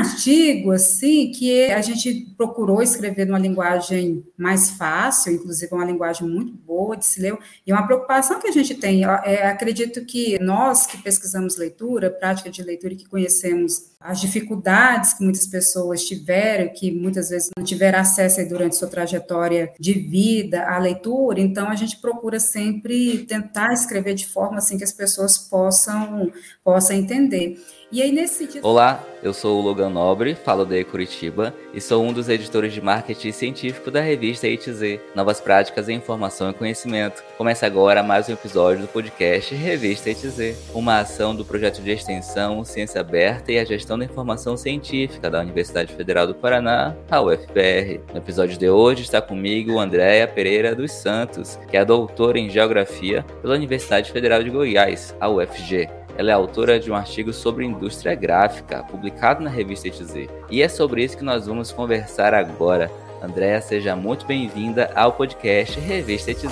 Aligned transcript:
artigo, 0.00 0.72
assim, 0.72 1.30
que 1.30 1.70
a 1.70 1.80
gente 1.80 2.34
procurou 2.36 2.82
escrever 2.82 3.26
numa 3.26 3.38
linguagem 3.38 4.24
mais 4.36 4.70
fácil, 4.70 5.32
inclusive 5.32 5.72
uma 5.74 5.84
linguagem 5.84 6.28
muito 6.28 6.52
boa 6.52 6.96
de 6.96 7.06
se 7.06 7.20
ler, 7.20 7.36
e 7.66 7.72
uma 7.72 7.86
preocupação 7.86 8.40
que 8.40 8.48
a 8.48 8.52
gente 8.52 8.74
tem, 8.74 9.04
é, 9.04 9.46
acredito 9.46 10.04
que 10.04 10.38
nós 10.38 10.86
que 10.86 10.98
pesquisamos 10.98 11.56
leitura, 11.56 12.10
prática 12.10 12.50
de 12.50 12.62
leitura 12.62 12.94
e 12.94 12.96
que 12.96 13.08
conhecemos 13.08 13.90
as 14.00 14.18
dificuldades 14.18 15.12
que 15.12 15.22
muitas 15.22 15.46
pessoas 15.46 16.04
tiveram, 16.04 16.72
que 16.72 16.90
muitas 16.90 17.28
vezes 17.28 17.50
não 17.54 17.62
tiveram 17.62 17.98
acesso 17.98 18.46
durante 18.48 18.76
sua 18.76 18.88
trajetória 18.88 19.72
de 19.78 19.92
vida 19.92 20.66
à 20.66 20.78
leitura, 20.78 21.40
então 21.40 21.68
a 21.68 21.76
gente 21.76 21.98
procura 22.00 22.40
sempre 22.40 23.26
tentar 23.26 23.72
escrever 23.74 24.14
de 24.14 24.26
forma 24.26 24.56
assim 24.56 24.78
que 24.78 24.84
as 24.84 24.92
pessoas 24.92 25.36
possam, 25.36 26.32
possam 26.64 26.96
entender. 26.96 27.60
E 27.92 28.00
aí, 28.00 28.12
nesse 28.12 28.34
sentido. 28.34 28.64
Olá, 28.64 29.04
eu 29.20 29.34
sou 29.34 29.58
o 29.58 29.60
Logan 29.60 29.90
Nobre, 29.90 30.36
falo 30.36 30.64
da 30.64 30.82
Curitiba 30.84 31.52
e 31.74 31.80
sou 31.80 32.04
um 32.04 32.12
dos 32.12 32.28
editores 32.28 32.72
de 32.72 32.80
marketing 32.80 33.32
científico 33.32 33.90
da 33.90 34.00
revista 34.00 34.46
ITZ, 34.46 35.00
Novas 35.12 35.40
Práticas 35.40 35.88
em 35.88 35.96
Informação 35.96 36.50
e 36.50 36.54
Conhecimento. 36.54 37.24
Começa 37.36 37.66
agora 37.66 38.00
mais 38.00 38.28
um 38.28 38.32
episódio 38.32 38.82
do 38.82 38.86
podcast 38.86 39.52
Revista 39.56 40.08
ITZ, 40.08 40.70
uma 40.72 41.00
ação 41.00 41.34
do 41.34 41.44
projeto 41.44 41.82
de 41.82 41.90
extensão 41.90 42.64
Ciência 42.64 43.00
Aberta 43.00 43.50
e 43.50 43.58
a 43.58 43.64
Gestão 43.64 43.98
da 43.98 44.04
Informação 44.04 44.56
Científica 44.56 45.28
da 45.28 45.40
Universidade 45.40 45.92
Federal 45.92 46.28
do 46.28 46.34
Paraná, 46.34 46.94
a 47.10 47.20
UFPR. 47.20 48.00
No 48.12 48.18
episódio 48.18 48.56
de 48.56 48.70
hoje 48.70 49.02
está 49.02 49.20
comigo 49.20 49.80
Andréa 49.80 50.28
Pereira 50.28 50.76
dos 50.76 50.92
Santos, 50.92 51.58
que 51.68 51.76
é 51.76 51.84
doutora 51.84 52.38
em 52.38 52.48
Geografia 52.48 53.26
pela 53.42 53.56
Universidade 53.56 54.12
Federal 54.12 54.44
de 54.44 54.50
Goiás, 54.50 55.12
a 55.18 55.28
UFG. 55.28 55.99
Ela 56.16 56.30
é 56.30 56.34
autora 56.34 56.78
de 56.78 56.90
um 56.90 56.94
artigo 56.94 57.32
sobre 57.32 57.64
indústria 57.64 58.14
gráfica, 58.14 58.82
publicado 58.82 59.42
na 59.42 59.50
revista 59.50 59.88
ETZ. 59.88 60.28
E 60.50 60.62
é 60.62 60.68
sobre 60.68 61.04
isso 61.04 61.16
que 61.16 61.24
nós 61.24 61.46
vamos 61.46 61.72
conversar 61.72 62.34
agora. 62.34 62.90
Andréa, 63.22 63.60
seja 63.60 63.94
muito 63.94 64.26
bem-vinda 64.26 64.90
ao 64.94 65.12
podcast 65.12 65.78
Revista 65.78 66.30
ETZ. 66.30 66.50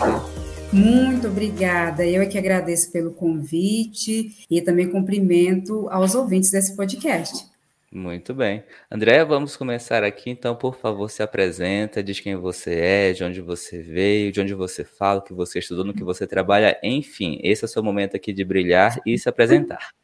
Muito 0.73 1.29
obrigada. 1.29 2.07
Eu 2.07 2.23
é 2.23 2.27
que 2.27 2.37
agradeço 2.37 2.93
pelo 2.93 3.11
convite 3.11 4.47
e 4.51 4.61
também 4.61 4.89
cumprimento 4.89 5.89
aos 5.89 6.15
ouvintes 6.15 6.51
desse 6.51 6.77
podcast. 6.77 7.47
Muito 7.91 8.35
bem. 8.35 8.65
André, 8.91 9.25
vamos 9.25 9.57
começar 9.57 10.05
aqui, 10.05 10.29
então, 10.29 10.55
por 10.55 10.75
favor, 10.77 11.09
se 11.11 11.23
apresenta, 11.23 12.03
diz 12.03 12.21
quem 12.21 12.37
você 12.37 12.75
é, 12.75 13.13
de 13.15 13.25
onde 13.25 13.41
você 13.41 13.81
veio, 13.83 14.31
de 14.31 14.41
onde 14.43 14.53
você 14.53 14.85
fala, 14.85 15.21
o 15.21 15.23
que 15.23 15.33
você 15.33 15.59
estudou, 15.59 15.85
no 15.85 15.95
que 15.95 16.05
você 16.05 16.27
trabalha, 16.27 16.79
enfim, 16.83 17.39
esse 17.43 17.65
é 17.65 17.67
o 17.67 17.69
seu 17.69 17.83
momento 17.83 18.15
aqui 18.15 18.31
de 18.33 18.45
brilhar 18.45 18.99
e 19.07 19.19
se 19.19 19.29
apresentar. 19.29 19.98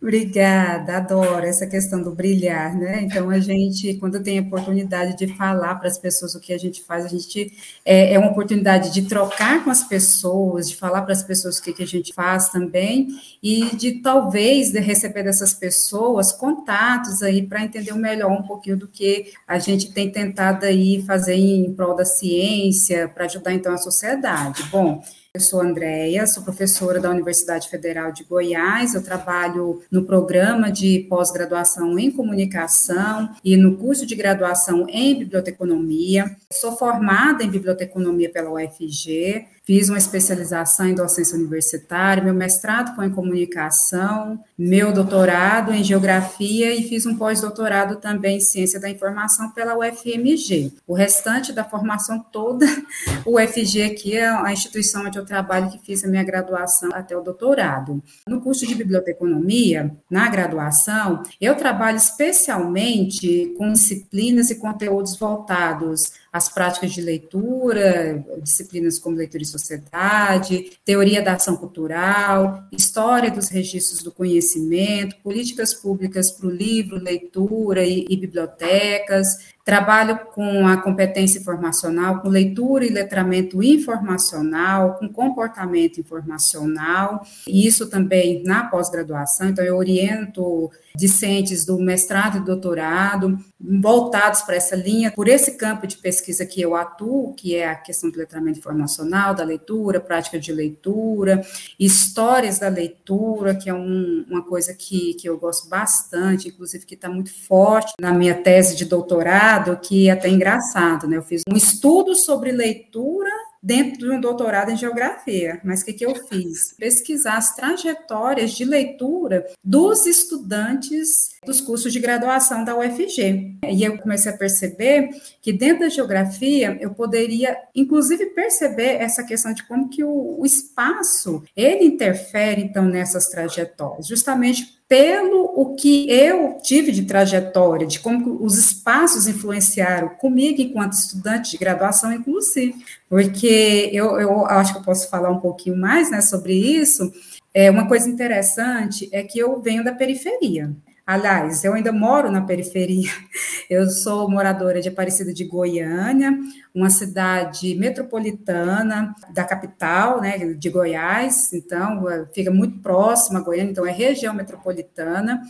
Obrigada, 0.00 0.98
adoro 0.98 1.44
essa 1.44 1.66
questão 1.66 2.00
do 2.00 2.12
brilhar, 2.14 2.72
né? 2.78 3.02
Então, 3.02 3.30
a 3.30 3.40
gente, 3.40 3.94
quando 3.94 4.22
tem 4.22 4.38
a 4.38 4.42
oportunidade 4.42 5.16
de 5.16 5.26
falar 5.34 5.74
para 5.74 5.88
as 5.88 5.98
pessoas 5.98 6.36
o 6.36 6.40
que 6.40 6.52
a 6.52 6.58
gente 6.58 6.84
faz, 6.84 7.04
a 7.04 7.08
gente 7.08 7.52
é, 7.84 8.14
é 8.14 8.18
uma 8.18 8.30
oportunidade 8.30 8.92
de 8.94 9.02
trocar 9.02 9.64
com 9.64 9.70
as 9.70 9.82
pessoas, 9.82 10.68
de 10.70 10.76
falar 10.76 11.02
para 11.02 11.12
as 11.12 11.24
pessoas 11.24 11.58
o 11.58 11.62
que, 11.62 11.72
que 11.72 11.82
a 11.82 11.86
gente 11.86 12.14
faz 12.14 12.48
também, 12.48 13.08
e 13.42 13.74
de 13.74 14.00
talvez 14.00 14.70
de 14.70 14.78
receber 14.78 15.24
dessas 15.24 15.52
pessoas 15.52 16.30
contatos 16.30 17.20
aí 17.20 17.44
para 17.44 17.64
entender 17.64 17.92
melhor 17.94 18.30
um 18.30 18.42
pouquinho 18.44 18.76
do 18.76 18.86
que 18.86 19.32
a 19.48 19.58
gente 19.58 19.92
tem 19.92 20.12
tentado 20.12 20.64
aí 20.64 21.02
fazer 21.02 21.34
em 21.34 21.74
prol 21.74 21.96
da 21.96 22.04
ciência, 22.04 23.08
para 23.08 23.24
ajudar 23.24 23.52
então 23.52 23.74
a 23.74 23.78
sociedade. 23.78 24.62
Bom, 24.70 25.02
eu 25.34 25.40
sou 25.40 25.60
Andréia, 25.60 26.26
sou 26.26 26.42
professora 26.42 26.98
da 26.98 27.10
Universidade 27.10 27.68
Federal 27.68 28.10
de 28.10 28.24
Goiás, 28.24 28.94
eu 28.94 29.02
trabalho 29.02 29.82
no 29.90 30.04
programa 30.04 30.72
de 30.72 31.06
pós-graduação 31.08 31.98
em 31.98 32.10
comunicação 32.10 33.30
e 33.44 33.56
no 33.56 33.76
curso 33.76 34.06
de 34.06 34.14
graduação 34.14 34.86
em 34.88 35.18
biblioteconomia. 35.18 36.34
Sou 36.52 36.76
formada 36.76 37.44
em 37.44 37.50
biblioteconomia 37.50 38.30
pela 38.30 38.50
UFG, 38.50 39.46
Fiz 39.68 39.90
uma 39.90 39.98
especialização 39.98 40.86
em 40.86 40.94
docência 40.94 41.36
universitária, 41.36 42.24
meu 42.24 42.32
mestrado 42.32 42.96
foi 42.96 43.04
em 43.04 43.10
comunicação, 43.10 44.42
meu 44.56 44.94
doutorado 44.94 45.74
em 45.74 45.84
geografia 45.84 46.74
e 46.74 46.84
fiz 46.84 47.04
um 47.04 47.14
pós-doutorado 47.14 47.96
também 47.96 48.38
em 48.38 48.40
ciência 48.40 48.80
da 48.80 48.88
informação 48.88 49.50
pela 49.50 49.76
UFMG. 49.76 50.72
O 50.86 50.94
restante 50.94 51.52
da 51.52 51.64
formação 51.64 52.18
toda, 52.18 52.64
o 53.26 53.38
UFG 53.38 53.82
aqui 53.82 54.16
é 54.16 54.26
a 54.26 54.50
instituição 54.50 55.04
onde 55.04 55.18
eu 55.18 55.26
trabalho 55.26 55.68
que 55.68 55.78
fiz 55.84 56.02
a 56.02 56.08
minha 56.08 56.24
graduação 56.24 56.88
até 56.94 57.14
o 57.14 57.20
doutorado. 57.20 58.02
No 58.26 58.40
curso 58.40 58.66
de 58.66 58.74
biblioteconomia, 58.74 59.94
na 60.10 60.30
graduação, 60.30 61.22
eu 61.38 61.54
trabalho 61.56 61.98
especialmente 61.98 63.54
com 63.58 63.70
disciplinas 63.70 64.48
e 64.48 64.54
conteúdos 64.54 65.14
voltados 65.18 66.10
as 66.32 66.48
práticas 66.48 66.92
de 66.92 67.00
leitura, 67.00 68.24
disciplinas 68.42 68.98
como 68.98 69.16
leitura 69.16 69.42
e 69.42 69.46
sociedade, 69.46 70.72
teoria 70.84 71.22
da 71.22 71.34
ação 71.34 71.56
cultural, 71.56 72.64
história 72.70 73.30
dos 73.30 73.48
registros 73.48 74.02
do 74.02 74.12
conhecimento, 74.12 75.16
políticas 75.22 75.72
públicas 75.72 76.30
para 76.30 76.46
o 76.46 76.50
livro, 76.50 77.02
leitura 77.02 77.84
e, 77.84 78.06
e 78.08 78.16
bibliotecas, 78.16 79.56
Trabalho 79.68 80.18
com 80.32 80.66
a 80.66 80.78
competência 80.78 81.38
informacional, 81.38 82.22
com 82.22 82.28
leitura 82.30 82.86
e 82.86 82.88
letramento 82.88 83.62
informacional, 83.62 84.94
com 84.94 85.06
comportamento 85.10 86.00
informacional, 86.00 87.22
e 87.46 87.66
isso 87.66 87.90
também 87.90 88.42
na 88.44 88.64
pós-graduação. 88.64 89.50
Então, 89.50 89.62
eu 89.62 89.76
oriento 89.76 90.70
discentes 90.96 91.66
do 91.66 91.78
mestrado 91.78 92.38
e 92.38 92.40
doutorado 92.40 93.38
voltados 93.60 94.42
para 94.42 94.54
essa 94.54 94.76
linha, 94.76 95.10
por 95.10 95.26
esse 95.28 95.56
campo 95.56 95.86
de 95.86 95.96
pesquisa 95.96 96.46
que 96.46 96.60
eu 96.60 96.76
atuo, 96.76 97.34
que 97.34 97.56
é 97.56 97.68
a 97.68 97.74
questão 97.74 98.08
do 98.08 98.16
letramento 98.16 98.58
informacional, 98.58 99.34
da 99.34 99.42
leitura, 99.42 100.00
prática 100.00 100.38
de 100.38 100.52
leitura, 100.52 101.44
histórias 101.78 102.58
da 102.58 102.68
leitura, 102.68 103.56
que 103.56 103.68
é 103.68 103.74
um, 103.74 104.24
uma 104.28 104.42
coisa 104.42 104.72
que, 104.72 105.14
que 105.14 105.28
eu 105.28 105.36
gosto 105.36 105.68
bastante, 105.68 106.48
inclusive 106.48 106.86
que 106.86 106.94
está 106.94 107.08
muito 107.08 107.32
forte 107.34 107.92
na 108.00 108.12
minha 108.12 108.34
tese 108.34 108.76
de 108.76 108.84
doutorado 108.84 109.57
doutorado 109.58 109.80
que 109.80 110.08
é 110.08 110.12
até 110.12 110.28
engraçado, 110.28 111.06
né? 111.06 111.16
Eu 111.16 111.22
fiz 111.22 111.42
um 111.50 111.56
estudo 111.56 112.14
sobre 112.14 112.52
leitura 112.52 113.30
dentro 113.60 113.98
de 113.98 114.10
um 114.10 114.20
doutorado 114.20 114.70
em 114.70 114.76
geografia. 114.76 115.60
Mas 115.64 115.82
o 115.82 115.84
que, 115.84 115.92
que 115.92 116.06
eu 116.06 116.14
fiz? 116.26 116.74
Pesquisar 116.78 117.36
as 117.36 117.54
trajetórias 117.56 118.52
de 118.52 118.64
leitura 118.64 119.44
dos 119.64 120.06
estudantes 120.06 121.36
dos 121.44 121.60
cursos 121.60 121.92
de 121.92 121.98
graduação 121.98 122.64
da 122.64 122.76
UFG. 122.76 123.58
E 123.68 123.82
eu 123.82 123.98
comecei 123.98 124.32
a 124.32 124.36
perceber 124.36 125.08
que 125.42 125.52
dentro 125.52 125.80
da 125.80 125.88
geografia 125.88 126.78
eu 126.80 126.94
poderia, 126.94 127.56
inclusive, 127.74 128.26
perceber 128.26 128.96
essa 129.00 129.24
questão 129.24 129.52
de 129.52 129.66
como 129.66 129.88
que 129.88 130.04
o, 130.04 130.40
o 130.40 130.46
espaço 130.46 131.42
ele 131.56 131.84
interfere 131.84 132.62
então 132.62 132.84
nessas 132.84 133.28
trajetórias, 133.28 134.06
justamente 134.06 134.77
pelo 134.88 135.52
o 135.54 135.74
que 135.76 136.10
eu 136.10 136.56
tive 136.62 136.90
de 136.90 137.04
trajetória, 137.04 137.86
de 137.86 138.00
como 138.00 138.42
os 138.42 138.56
espaços 138.56 139.28
influenciaram 139.28 140.08
comigo 140.08 140.62
enquanto 140.62 140.94
estudante 140.94 141.50
de 141.50 141.58
graduação, 141.58 142.10
inclusive, 142.10 142.74
porque 143.08 143.90
eu, 143.92 144.18
eu 144.18 144.46
acho 144.46 144.72
que 144.72 144.78
eu 144.78 144.84
posso 144.84 145.10
falar 145.10 145.30
um 145.30 145.40
pouquinho 145.40 145.76
mais 145.76 146.10
né, 146.10 146.22
sobre 146.22 146.54
isso. 146.54 147.12
É, 147.52 147.70
uma 147.70 147.86
coisa 147.86 148.08
interessante 148.08 149.08
é 149.12 149.22
que 149.22 149.38
eu 149.38 149.60
venho 149.60 149.84
da 149.84 149.92
periferia. 149.92 150.74
Aliás, 151.08 151.64
eu 151.64 151.72
ainda 151.72 151.90
moro 151.90 152.30
na 152.30 152.42
periferia. 152.42 153.10
Eu 153.70 153.88
sou 153.88 154.30
moradora 154.30 154.78
de 154.78 154.90
Aparecida 154.90 155.32
de 155.32 155.44
Goiânia, 155.44 156.38
uma 156.74 156.90
cidade 156.90 157.74
metropolitana 157.74 159.14
da 159.32 159.42
capital, 159.42 160.20
né, 160.20 160.36
de 160.38 160.68
Goiás. 160.68 161.50
Então, 161.54 162.04
fica 162.34 162.50
muito 162.50 162.80
próxima 162.80 163.38
a 163.38 163.42
Goiânia, 163.42 163.70
então 163.70 163.86
é 163.86 163.90
região 163.90 164.34
metropolitana. 164.34 165.40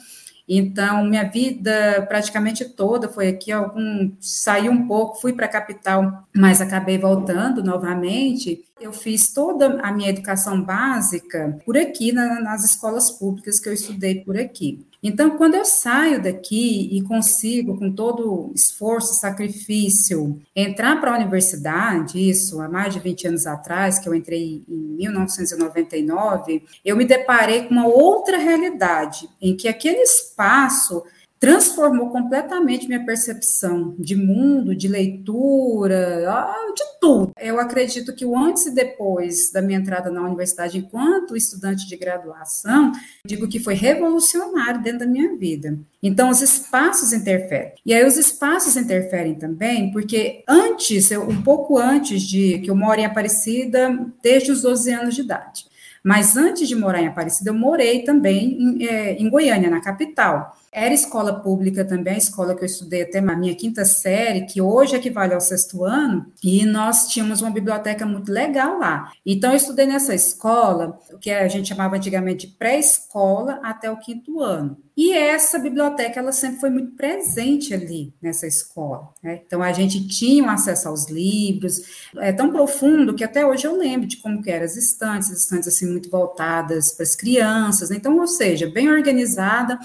Então, 0.49 1.05
minha 1.05 1.25
vida 1.25 2.07
praticamente 2.09 2.65
toda 2.65 3.09
foi 3.09 3.27
aqui, 3.27 3.51
algum 3.51 4.13
saí 4.21 4.69
um 4.69 4.87
pouco, 4.87 5.21
fui 5.21 5.33
para 5.33 5.47
a 5.47 5.51
capital, 5.51 6.25
mas 6.35 6.61
acabei 6.61 6.99
voltando 6.99 7.65
novamente. 7.65 8.65
Eu 8.81 8.93
fiz 8.93 9.33
toda 9.33 9.81
a 9.81 9.93
minha 9.93 10.11
educação 10.11 10.63
básica 10.63 11.59
por 11.65 11.77
aqui, 11.77 12.13
na, 12.13 12.41
nas 12.41 12.65
escolas 12.65 13.11
públicas 13.11 13.59
que 13.59 13.69
eu 13.69 13.73
estudei 13.73 14.23
por 14.23 14.37
aqui. 14.37 14.87
Então, 15.03 15.37
quando 15.37 15.55
eu 15.55 15.65
saio 15.65 16.21
daqui 16.21 16.89
e 16.91 17.03
consigo, 17.03 17.79
com 17.79 17.93
todo 17.93 18.51
esforço, 18.55 19.15
sacrifício, 19.15 20.41
entrar 20.55 21.01
para 21.01 21.13
a 21.13 21.17
universidade, 21.17 22.29
isso 22.29 22.61
há 22.61 22.69
mais 22.69 22.95
de 22.95 23.01
20 23.01 23.29
anos 23.29 23.47
atrás, 23.47 23.99
que 23.99 24.09
eu 24.09 24.15
entrei 24.15 24.65
em 24.69 24.97
1999, 24.97 26.65
eu 26.85 26.97
me 26.97 27.05
deparei 27.05 27.65
com 27.65 27.75
uma 27.75 27.87
outra 27.87 28.39
realidade, 28.39 29.29
em 29.41 29.57
que 29.57 29.69
aquele 29.69 30.01
espaço 30.01 31.05
transformou 31.41 32.11
completamente 32.11 32.87
minha 32.89 33.05
percepção 33.05 33.95
de 33.99 34.17
mundo, 34.17 34.75
de 34.75 34.89
leitura, 34.89 36.55
de 36.75 36.83
tudo. 37.01 37.33
Eu 37.39 37.61
acredito 37.61 38.15
que 38.15 38.25
o 38.25 38.37
antes 38.37 38.67
e 38.67 38.75
depois 38.75 39.51
da 39.53 39.63
minha 39.63 39.79
entrada 39.79 40.11
na 40.11 40.23
universidade, 40.23 40.79
enquanto 40.79 41.37
estudante 41.37 41.87
de 41.87 41.97
graduação, 41.97 42.93
digo 43.25 43.49
que 43.49 43.61
foi 43.61 43.75
revolucionário 43.75 44.83
dentro 44.83 45.01
da 45.01 45.07
minha 45.07 45.37
vida. 45.37 45.79
Então, 46.03 46.31
os 46.31 46.43
espaços 46.43 47.13
interferem. 47.13 47.73
E 47.85 47.95
aí, 47.95 48.05
os 48.05 48.17
espaços 48.17 48.77
interferem 48.77 49.35
também, 49.35 49.91
porque 49.93 50.43
antes, 50.49 51.11
eu, 51.11 51.29
um 51.29 51.43
pouco 51.43 51.79
antes 51.79 52.23
de 52.23 52.59
que 52.59 52.71
eu 52.71 52.77
moro 52.77 53.01
em 53.01 53.07
Aparecida, 53.07 54.07
desde 54.23 54.51
os 54.51 54.63
12 54.63 54.93
anos 54.93 55.15
de 55.15 55.23
idade. 55.23 55.67
Mas 56.03 56.37
antes 56.37 56.69
de 56.69 56.77
morar 56.77 57.03
em 57.03 57.09
Aparecida, 57.09 57.51
eu 57.51 57.55
morei 57.55 58.03
também 58.03 58.57
em, 58.61 58.87
é, 58.87 59.13
em 59.15 59.29
Goiânia, 59.29 59.69
na 59.69 59.81
capital. 59.81 60.58
Era 60.73 60.95
escola 60.95 61.41
pública 61.41 61.85
também, 61.85 62.15
a 62.15 62.19
escola 62.19 62.55
que 62.55 62.63
eu 62.63 62.67
estudei 62.67 63.03
até 63.03 63.19
a 63.19 63.37
minha 63.37 63.55
quinta 63.55 63.85
série, 63.85 64.47
que 64.47 64.61
hoje 64.61 64.97
equivale 64.97 65.35
ao 65.35 65.41
sexto 65.41 65.85
ano, 65.85 66.27
e 66.43 66.65
nós 66.67 67.09
tínhamos 67.09 67.41
uma 67.41 67.51
biblioteca 67.51 68.05
muito 68.05 68.31
legal 68.31 68.79
lá. 68.79 69.11
Então, 69.25 69.51
eu 69.51 69.57
estudei 69.57 69.87
nessa 69.87 70.15
escola, 70.15 70.99
o 71.13 71.19
que 71.19 71.31
a 71.31 71.49
gente 71.49 71.69
chamava 71.69 71.97
antigamente 71.97 72.47
de 72.47 72.55
pré-escola, 72.55 73.61
até 73.63 73.91
o 73.91 73.97
quinto 73.97 74.41
ano. 74.41 74.77
E 74.97 75.13
essa 75.13 75.61
biblioteca, 75.61 76.19
ela 76.19 76.33
sempre 76.33 76.59
foi 76.59 76.71
muito 76.71 76.97
presente 76.97 77.73
ali 77.73 78.13
nessa 78.21 78.49
escola. 78.49 79.11
Né? 79.23 79.43
Então, 79.47 79.63
a 79.63 79.73
gente 79.73 80.07
tinha 80.09 80.43
um 80.43 80.51
acesso 80.51 80.89
aos 80.89 81.09
livros, 81.09 82.11
é 82.17 82.33
tão 82.33 82.51
profundo 82.51 83.15
que 83.15 83.23
até 83.23 83.47
hoje 83.47 83.65
eu 83.65 83.77
lembro 83.77 84.09
de 84.09 84.17
como 84.17 84.43
que 84.43 84.51
eram 84.51 84.65
as 84.65 84.77
estantes, 84.77 85.31
as 85.31 85.39
estantes 85.39 85.69
assim 85.69 85.87
muito 85.87 86.11
voltadas 86.11 86.93
para 86.93 87.05
as 87.05 87.15
crianças. 87.15 87.91
Né? 87.91 87.97
Então, 87.97 88.19
ou 88.19 88.27
seja, 88.27 88.69
bem 88.69 88.91
organizada 88.91 89.79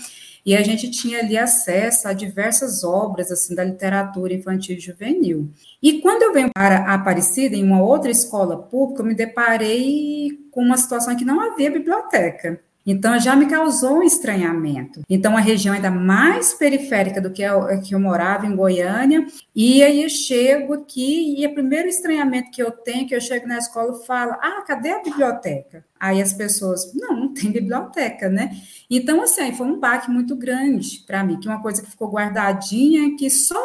e 0.46 0.56
a 0.56 0.62
gente 0.62 0.92
tinha 0.92 1.20
ali 1.20 1.38
acesso 1.38 2.08
a 2.08 2.14
diversas 2.14 2.84
obras 2.84 3.32
assim 3.32 3.56
da 3.56 3.64
literatura 3.64 4.34
infantil 4.34 4.76
e 4.76 4.80
juvenil. 4.80 5.50
E 5.82 6.02
quando 6.02 6.24
eu 6.24 6.34
venho 6.34 6.50
para 6.54 6.94
Aparecida, 6.94 7.56
em 7.56 7.64
uma 7.64 7.82
outra 7.82 8.12
escola 8.12 8.58
pública, 8.58 9.02
eu 9.02 9.08
me 9.08 9.16
deparei 9.16 10.32
com 10.52 10.62
uma 10.62 10.78
situação 10.78 11.14
em 11.14 11.18
que 11.18 11.26
não 11.26 11.40
havia 11.40 11.72
biblioteca. 11.72 12.62
Então, 12.86 13.18
já 13.18 13.36
me 13.36 13.46
causou 13.46 14.00
um 14.00 14.04
estranhamento. 14.04 15.02
Então, 15.10 15.38
a 15.38 15.40
região 15.40 15.74
ainda 15.74 15.90
mais 15.90 16.54
periférica 16.54 17.22
do 17.22 17.32
que 17.32 17.42
eu, 17.42 17.82
que 17.82 17.96
eu 17.96 18.00
morava, 18.00 18.46
em 18.46 18.56
Goiânia, 18.56 19.26
e 19.56 19.82
aí 19.82 20.04
eu 20.04 20.10
chego 20.10 20.74
aqui, 20.74 21.36
e 21.40 21.48
o 21.48 21.54
primeiro 21.54 21.88
estranhamento 21.88 22.52
que 22.52 22.62
eu 22.62 22.72
tenho, 22.72 23.08
que 23.08 23.16
eu 23.16 23.22
chego 23.22 23.48
na 23.48 23.58
escola 23.58 23.98
e 23.98 24.06
falo, 24.06 24.34
ah, 24.34 24.64
cadê 24.68 24.90
a 24.90 25.02
biblioteca? 25.02 25.86
Aí 26.00 26.22
as 26.22 26.34
pessoas, 26.34 26.94
não, 26.94 27.16
não 27.16 27.34
tem 27.34 27.52
biblioteca, 27.52 28.28
né? 28.28 28.52
Então, 28.90 29.22
assim, 29.22 29.54
foi 29.54 29.66
um 29.66 29.80
baque 29.80 30.12
muito 30.12 30.36
grande 30.36 31.04
para 31.08 31.24
mim, 31.24 31.40
que 31.40 31.48
uma 31.48 31.62
coisa 31.62 31.82
que 31.82 31.90
ficou 31.90 32.12
guardadinha, 32.12 33.16
que 33.16 33.30
só 33.30 33.56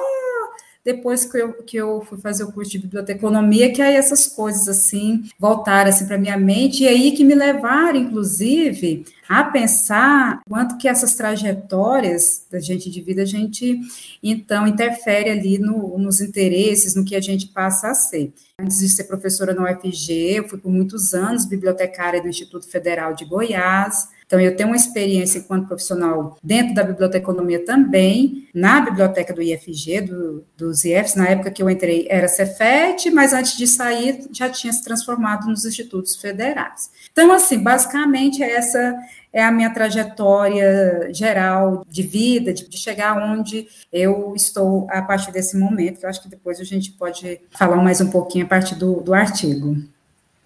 depois 0.89 1.27
que 1.27 1.37
eu, 1.37 1.53
que 1.53 1.77
eu 1.77 2.01
fui 2.09 2.17
fazer 2.17 2.45
o 2.45 2.51
curso 2.51 2.71
de 2.71 2.79
biblioteconomia, 2.79 3.71
que 3.71 3.83
aí 3.83 3.95
essas 3.95 4.27
coisas 4.27 4.67
assim 4.67 5.23
voltaram 5.39 5.91
assim 5.91 6.07
para 6.07 6.17
minha 6.17 6.39
mente, 6.39 6.83
e 6.83 6.89
aí 6.89 7.13
que 7.13 7.23
me 7.23 7.35
levaram, 7.35 7.99
inclusive, 7.99 9.05
a 9.29 9.45
pensar 9.45 10.41
quanto 10.49 10.79
que 10.79 10.89
essas 10.89 11.15
trajetórias 11.15 12.47
da 12.51 12.59
gente 12.59 12.91
de 12.91 13.03
vida, 13.03 13.21
a 13.21 13.27
gente 13.27 13.79
então 14.23 14.67
interfere 14.67 15.29
ali 15.29 15.59
no, 15.59 15.99
nos 15.99 16.23
interesses, 16.23 16.95
no 16.95 17.05
que 17.05 17.15
a 17.15 17.21
gente 17.21 17.49
passa 17.49 17.91
a 17.91 17.95
ser. 17.95 18.33
Antes 18.59 18.79
de 18.79 18.89
ser 18.89 19.05
professora 19.05 19.53
na 19.53 19.71
UFG, 19.71 20.37
eu 20.37 20.49
fui 20.49 20.59
por 20.59 20.73
muitos 20.73 21.13
anos 21.13 21.45
bibliotecária 21.45 22.23
do 22.23 22.29
Instituto 22.29 22.67
Federal 22.67 23.13
de 23.13 23.27
Goiás, 23.27 24.09
então, 24.29 24.39
eu 24.39 24.55
tenho 24.55 24.69
uma 24.69 24.77
experiência 24.77 25.39
enquanto 25.39 25.67
profissional 25.67 26.37
dentro 26.43 26.75
da 26.75 26.83
biblioteconomia 26.83 27.65
também, 27.65 28.47
na 28.53 28.79
biblioteca 28.79 29.33
do 29.33 29.41
IFG, 29.41 30.03
do, 30.03 30.45
dos 30.55 30.85
IFs, 30.85 31.15
na 31.15 31.29
época 31.29 31.51
que 31.51 31.63
eu 31.63 31.71
entrei 31.71 32.07
era 32.11 32.29
Cefet, 32.29 33.11
mas 33.11 33.33
antes 33.33 33.57
de 33.57 33.67
sair 33.67 34.29
já 34.31 34.51
tinha 34.51 34.71
se 34.71 34.85
transformado 34.85 35.47
nos 35.47 35.65
institutos 35.65 36.15
federais. 36.17 36.91
Então, 37.11 37.33
assim, 37.33 37.59
basicamente 37.59 38.43
essa 38.43 38.95
é 39.33 39.43
a 39.43 39.51
minha 39.51 39.71
trajetória 39.71 41.09
geral 41.11 41.83
de 41.89 42.03
vida, 42.03 42.53
de, 42.53 42.69
de 42.69 42.77
chegar 42.77 43.17
onde 43.17 43.67
eu 43.91 44.35
estou 44.37 44.87
a 44.91 45.01
partir 45.01 45.33
desse 45.33 45.57
momento, 45.57 46.01
que 46.01 46.05
eu 46.05 46.11
acho 46.11 46.23
que 46.23 46.29
depois 46.29 46.61
a 46.61 46.65
gente 46.65 46.93
pode 46.93 47.41
falar 47.51 47.77
mais 47.77 47.99
um 48.03 48.11
pouquinho 48.11 48.45
a 48.45 48.49
partir 48.49 48.75
do, 48.75 49.01
do 49.01 49.15
artigo. 49.15 49.75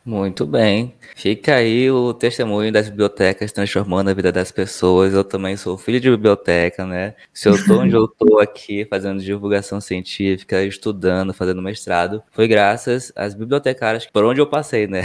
Muito 0.05 0.45
bem. 0.45 0.97
Fica 1.15 1.55
aí 1.55 1.89
o 1.89 2.13
testemunho 2.13 2.73
das 2.73 2.89
bibliotecas 2.89 3.53
transformando 3.53 4.11
a 4.11 4.15
vida 4.15 4.33
das 4.33 4.51
pessoas. 4.51 5.15
Eu 5.15 5.23
também 5.23 5.57
sou 5.57 5.79
filho 5.79 6.01
de 6.01 6.11
biblioteca, 6.11 6.85
né? 6.85 7.15
Se 7.33 7.49
eu 7.49 7.55
estou 7.55 7.79
onde 7.81 7.95
eu 7.95 8.07
estou 8.07 8.41
aqui 8.41 8.85
fazendo 8.85 9.23
divulgação 9.23 9.81
científica, 9.81 10.65
estudando, 10.65 11.33
fazendo 11.33 11.63
mestrado, 11.63 12.21
foi 12.33 12.49
graças 12.49 13.13
às 13.15 13.33
bibliotecárias 13.35 14.05
por 14.07 14.25
onde 14.25 14.41
eu 14.41 14.47
passei, 14.49 14.89
né? 14.89 15.03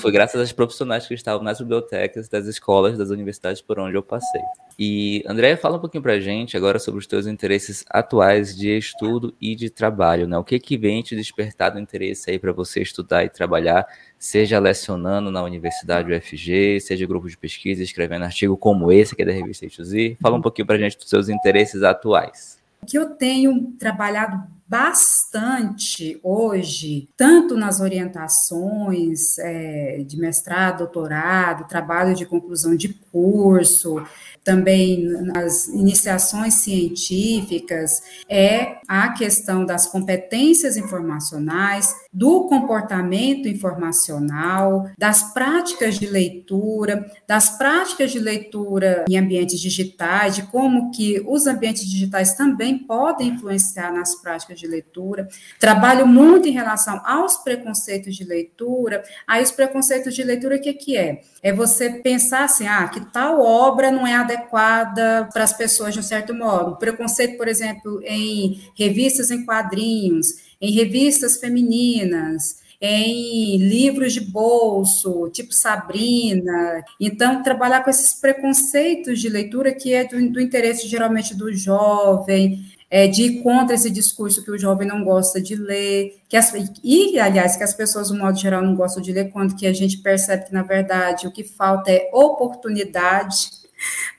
Foi 0.00 0.12
graças 0.12 0.40
às 0.40 0.52
profissionais 0.52 1.06
que 1.06 1.14
estavam 1.14 1.42
nas 1.42 1.58
bibliotecas 1.58 2.28
das 2.28 2.46
escolas, 2.46 2.98
das 2.98 3.10
universidades 3.10 3.60
por 3.60 3.78
onde 3.78 3.96
eu 3.96 4.02
passei. 4.02 4.40
E 4.78 5.24
André, 5.26 5.56
fala 5.56 5.76
um 5.76 5.80
pouquinho 5.80 6.02
pra 6.02 6.20
gente 6.20 6.56
agora 6.56 6.78
sobre 6.78 7.00
os 7.00 7.06
teus 7.06 7.26
interesses 7.26 7.84
atuais 7.90 8.56
de 8.56 8.76
estudo 8.76 9.34
e 9.40 9.56
de 9.56 9.70
trabalho, 9.70 10.28
né? 10.28 10.38
O 10.38 10.44
que 10.44 10.58
que 10.58 10.76
vem 10.76 11.02
te 11.02 11.16
despertar 11.16 11.70
do 11.70 11.80
interesse 11.80 12.30
aí 12.30 12.38
para 12.38 12.52
você 12.52 12.80
estudar 12.80 13.24
e 13.24 13.28
trabalhar, 13.28 13.86
seja 14.18 14.58
lecionando 14.58 15.30
na 15.30 15.42
Universidade 15.42 16.12
UFG, 16.12 16.80
seja 16.80 17.06
grupo 17.06 17.28
de 17.28 17.36
pesquisa, 17.36 17.82
escrevendo 17.82 18.24
artigo 18.24 18.56
como 18.56 18.92
esse 18.92 19.16
que 19.16 19.22
é 19.22 19.24
da 19.24 19.32
revista 19.32 19.66
A 19.66 20.22
Fala 20.22 20.36
um 20.36 20.42
pouquinho 20.42 20.66
pra 20.66 20.78
gente 20.78 20.96
dos 20.96 21.08
seus 21.08 21.28
interesses 21.28 21.82
atuais. 21.82 22.58
O 22.80 22.86
que 22.86 22.96
eu 22.96 23.10
tenho 23.10 23.72
trabalhado 23.78 24.57
bastante 24.68 26.20
hoje, 26.22 27.08
tanto 27.16 27.56
nas 27.56 27.80
orientações 27.80 29.38
é, 29.38 30.04
de 30.06 30.18
mestrado, 30.18 30.78
doutorado, 30.78 31.66
trabalho 31.66 32.14
de 32.14 32.26
conclusão 32.26 32.76
de 32.76 32.88
curso, 33.10 34.04
também 34.44 35.02
nas 35.02 35.68
iniciações 35.68 36.54
científicas, 36.54 38.02
é 38.28 38.78
a 38.88 39.10
questão 39.10 39.64
das 39.64 39.86
competências 39.86 40.76
informacionais, 40.76 41.94
do 42.12 42.46
comportamento 42.48 43.48
informacional, 43.48 44.90
das 44.98 45.34
práticas 45.34 45.98
de 45.98 46.06
leitura, 46.06 47.06
das 47.26 47.58
práticas 47.58 48.10
de 48.10 48.18
leitura 48.18 49.04
em 49.08 49.18
ambientes 49.18 49.60
digitais, 49.60 50.36
de 50.36 50.42
como 50.44 50.90
que 50.90 51.22
os 51.26 51.46
ambientes 51.46 51.84
digitais 51.84 52.34
também 52.34 52.78
podem 52.78 53.28
influenciar 53.28 53.92
nas 53.92 54.14
práticas 54.14 54.57
de 54.58 54.66
leitura. 54.66 55.28
Trabalho 55.58 56.06
muito 56.06 56.48
em 56.48 56.52
relação 56.52 57.00
aos 57.04 57.36
preconceitos 57.38 58.16
de 58.16 58.24
leitura. 58.24 59.02
Aí 59.26 59.42
os 59.42 59.50
preconceitos 59.50 60.14
de 60.14 60.22
leitura, 60.22 60.56
o 60.56 60.60
que, 60.60 60.72
que 60.72 60.96
é? 60.96 61.22
É 61.42 61.52
você 61.52 61.90
pensar 61.90 62.44
assim, 62.44 62.66
ah, 62.66 62.88
que 62.88 63.00
tal 63.12 63.40
obra 63.40 63.90
não 63.90 64.06
é 64.06 64.14
adequada 64.14 65.28
para 65.32 65.44
as 65.44 65.52
pessoas 65.52 65.94
de 65.94 66.00
um 66.00 66.02
certo 66.02 66.34
modo. 66.34 66.76
Preconceito, 66.76 67.36
por 67.36 67.48
exemplo, 67.48 68.00
em 68.04 68.60
revistas 68.76 69.30
em 69.30 69.44
quadrinhos, 69.44 70.26
em 70.60 70.72
revistas 70.72 71.38
femininas, 71.38 72.58
em 72.80 73.56
livros 73.56 74.12
de 74.12 74.20
bolso, 74.20 75.28
tipo 75.30 75.52
Sabrina. 75.52 76.84
Então, 77.00 77.42
trabalhar 77.42 77.82
com 77.82 77.90
esses 77.90 78.14
preconceitos 78.14 79.20
de 79.20 79.28
leitura 79.28 79.74
que 79.74 79.92
é 79.92 80.04
do, 80.04 80.30
do 80.30 80.40
interesse 80.40 80.86
geralmente 80.86 81.34
do 81.34 81.52
jovem, 81.52 82.67
é, 82.90 83.06
de 83.06 83.22
ir 83.22 83.42
contra 83.42 83.74
esse 83.74 83.90
discurso 83.90 84.44
que 84.44 84.50
o 84.50 84.58
jovem 84.58 84.88
não 84.88 85.04
gosta 85.04 85.40
de 85.40 85.54
ler, 85.54 86.20
que 86.28 86.36
as, 86.36 86.52
e, 86.82 87.18
aliás, 87.18 87.56
que 87.56 87.62
as 87.62 87.74
pessoas, 87.74 88.10
no 88.10 88.18
modo 88.18 88.38
geral, 88.38 88.62
não 88.62 88.74
gostam 88.74 89.02
de 89.02 89.12
ler, 89.12 89.30
quando 89.30 89.54
que 89.54 89.66
a 89.66 89.72
gente 89.72 89.98
percebe 89.98 90.46
que, 90.46 90.52
na 90.52 90.62
verdade, 90.62 91.26
o 91.26 91.32
que 91.32 91.44
falta 91.44 91.90
é 91.90 92.08
oportunidade 92.12 93.50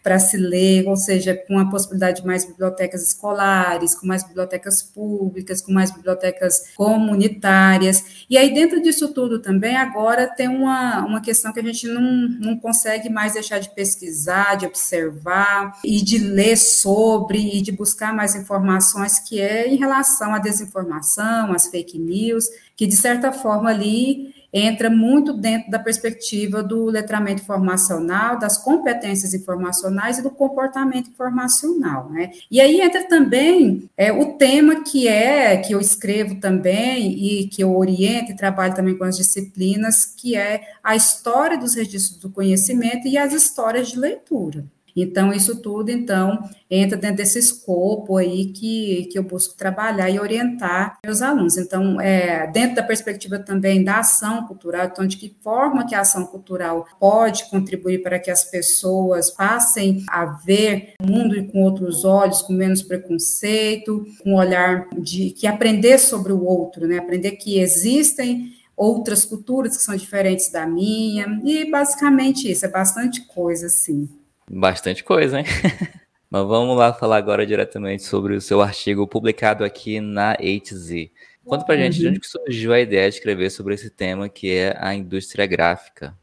para 0.03 0.19
se 0.19 0.37
ler, 0.37 0.87
ou 0.87 0.95
seja, 0.95 1.35
com 1.35 1.59
a 1.59 1.69
possibilidade 1.69 2.21
de 2.21 2.27
mais 2.27 2.45
bibliotecas 2.45 3.03
escolares, 3.03 3.95
com 3.95 4.07
mais 4.07 4.23
bibliotecas 4.23 4.81
públicas, 4.81 5.61
com 5.61 5.71
mais 5.71 5.91
bibliotecas 5.91 6.73
comunitárias. 6.75 8.25
E 8.29 8.37
aí, 8.37 8.53
dentro 8.53 8.81
disso 8.81 9.13
tudo 9.13 9.39
também, 9.39 9.75
agora 9.75 10.27
tem 10.27 10.47
uma, 10.47 11.05
uma 11.05 11.21
questão 11.21 11.51
que 11.51 11.59
a 11.59 11.63
gente 11.63 11.87
não, 11.87 12.29
não 12.39 12.57
consegue 12.57 13.09
mais 13.09 13.33
deixar 13.33 13.59
de 13.59 13.69
pesquisar, 13.69 14.55
de 14.55 14.65
observar 14.65 15.79
e 15.83 16.01
de 16.01 16.17
ler 16.17 16.57
sobre 16.57 17.57
e 17.57 17.61
de 17.61 17.71
buscar 17.71 18.13
mais 18.13 18.35
informações, 18.35 19.19
que 19.19 19.39
é 19.39 19.67
em 19.67 19.75
relação 19.75 20.33
à 20.33 20.39
desinformação, 20.39 21.53
às 21.53 21.67
fake 21.67 21.97
news, 21.97 22.45
que 22.75 22.87
de 22.87 22.95
certa 22.95 23.31
forma 23.31 23.69
ali 23.69 24.38
entra 24.51 24.89
muito 24.89 25.33
dentro 25.33 25.69
da 25.69 25.79
perspectiva 25.79 26.63
do 26.63 26.85
letramento 26.85 27.41
informacional, 27.41 28.39
das 28.39 28.57
competências 28.57 29.33
informacionais 29.33 30.17
e 30.17 30.23
do 30.23 30.29
comportamento 30.29 31.09
informacional, 31.09 32.09
né? 32.09 32.31
E 32.49 32.59
aí 32.59 32.81
entra 32.81 33.03
também 33.03 33.89
é, 33.95 34.11
o 34.11 34.33
tema 34.33 34.83
que 34.83 35.07
é, 35.07 35.57
que 35.57 35.73
eu 35.73 35.79
escrevo 35.79 36.35
também 36.35 37.11
e 37.11 37.47
que 37.47 37.63
eu 37.63 37.75
oriento 37.75 38.31
e 38.31 38.35
trabalho 38.35 38.75
também 38.75 38.97
com 38.97 39.03
as 39.03 39.17
disciplinas, 39.17 40.05
que 40.05 40.35
é 40.35 40.61
a 40.83 40.95
história 40.95 41.57
dos 41.57 41.75
registros 41.75 42.19
do 42.19 42.29
conhecimento 42.29 43.07
e 43.07 43.17
as 43.17 43.33
histórias 43.33 43.89
de 43.89 43.99
leitura. 43.99 44.65
Então, 45.01 45.31
isso 45.31 45.61
tudo, 45.61 45.89
então, 45.89 46.49
entra 46.69 46.97
dentro 46.97 47.17
desse 47.17 47.39
escopo 47.39 48.17
aí 48.17 48.47
que, 48.47 49.07
que 49.11 49.17
eu 49.17 49.23
busco 49.23 49.57
trabalhar 49.57 50.09
e 50.09 50.19
orientar 50.19 50.97
meus 51.03 51.21
alunos. 51.21 51.57
Então, 51.57 51.99
é, 51.99 52.47
dentro 52.47 52.75
da 52.75 52.83
perspectiva 52.83 53.39
também 53.39 53.83
da 53.83 53.99
ação 53.99 54.45
cultural, 54.45 54.85
então, 54.85 55.05
de 55.05 55.17
que 55.17 55.35
forma 55.41 55.85
que 55.85 55.95
a 55.95 56.01
ação 56.01 56.25
cultural 56.25 56.85
pode 56.99 57.49
contribuir 57.49 58.01
para 58.03 58.19
que 58.19 58.29
as 58.29 58.43
pessoas 58.43 59.31
passem 59.31 60.03
a 60.09 60.25
ver 60.25 60.93
o 61.01 61.07
mundo 61.09 61.43
com 61.51 61.63
outros 61.63 62.03
olhos, 62.05 62.41
com 62.41 62.53
menos 62.53 62.81
preconceito, 62.81 64.05
com 64.23 64.31
um 64.31 64.35
olhar 64.35 64.87
de 64.97 65.31
que 65.31 65.47
aprender 65.47 65.97
sobre 65.97 66.31
o 66.33 66.43
outro, 66.43 66.87
né? 66.87 66.97
Aprender 66.97 67.31
que 67.31 67.59
existem 67.59 68.53
outras 68.75 69.25
culturas 69.25 69.75
que 69.75 69.83
são 69.83 69.95
diferentes 69.95 70.49
da 70.49 70.65
minha, 70.65 71.41
e 71.43 71.69
basicamente 71.69 72.49
isso, 72.49 72.65
é 72.65 72.69
bastante 72.69 73.25
coisa, 73.27 73.65
assim. 73.65 74.07
Bastante 74.49 75.03
coisa, 75.03 75.39
hein? 75.39 75.45
Mas 76.29 76.47
vamos 76.47 76.77
lá 76.77 76.93
falar 76.93 77.17
agora 77.17 77.45
diretamente 77.45 78.03
sobre 78.03 78.35
o 78.35 78.41
seu 78.41 78.61
artigo 78.61 79.07
publicado 79.07 79.63
aqui 79.63 79.99
na 79.99 80.33
HZ. 80.33 81.09
Conta 81.43 81.65
pra 81.65 81.77
gente 81.77 81.95
uhum. 81.95 82.11
de 82.11 82.17
onde 82.19 82.27
surgiu 82.27 82.73
a 82.73 82.79
ideia 82.79 83.09
de 83.09 83.15
escrever 83.15 83.49
sobre 83.49 83.73
esse 83.73 83.89
tema 83.89 84.29
que 84.29 84.51
é 84.51 84.75
a 84.79 84.93
indústria 84.93 85.47
gráfica. 85.47 86.15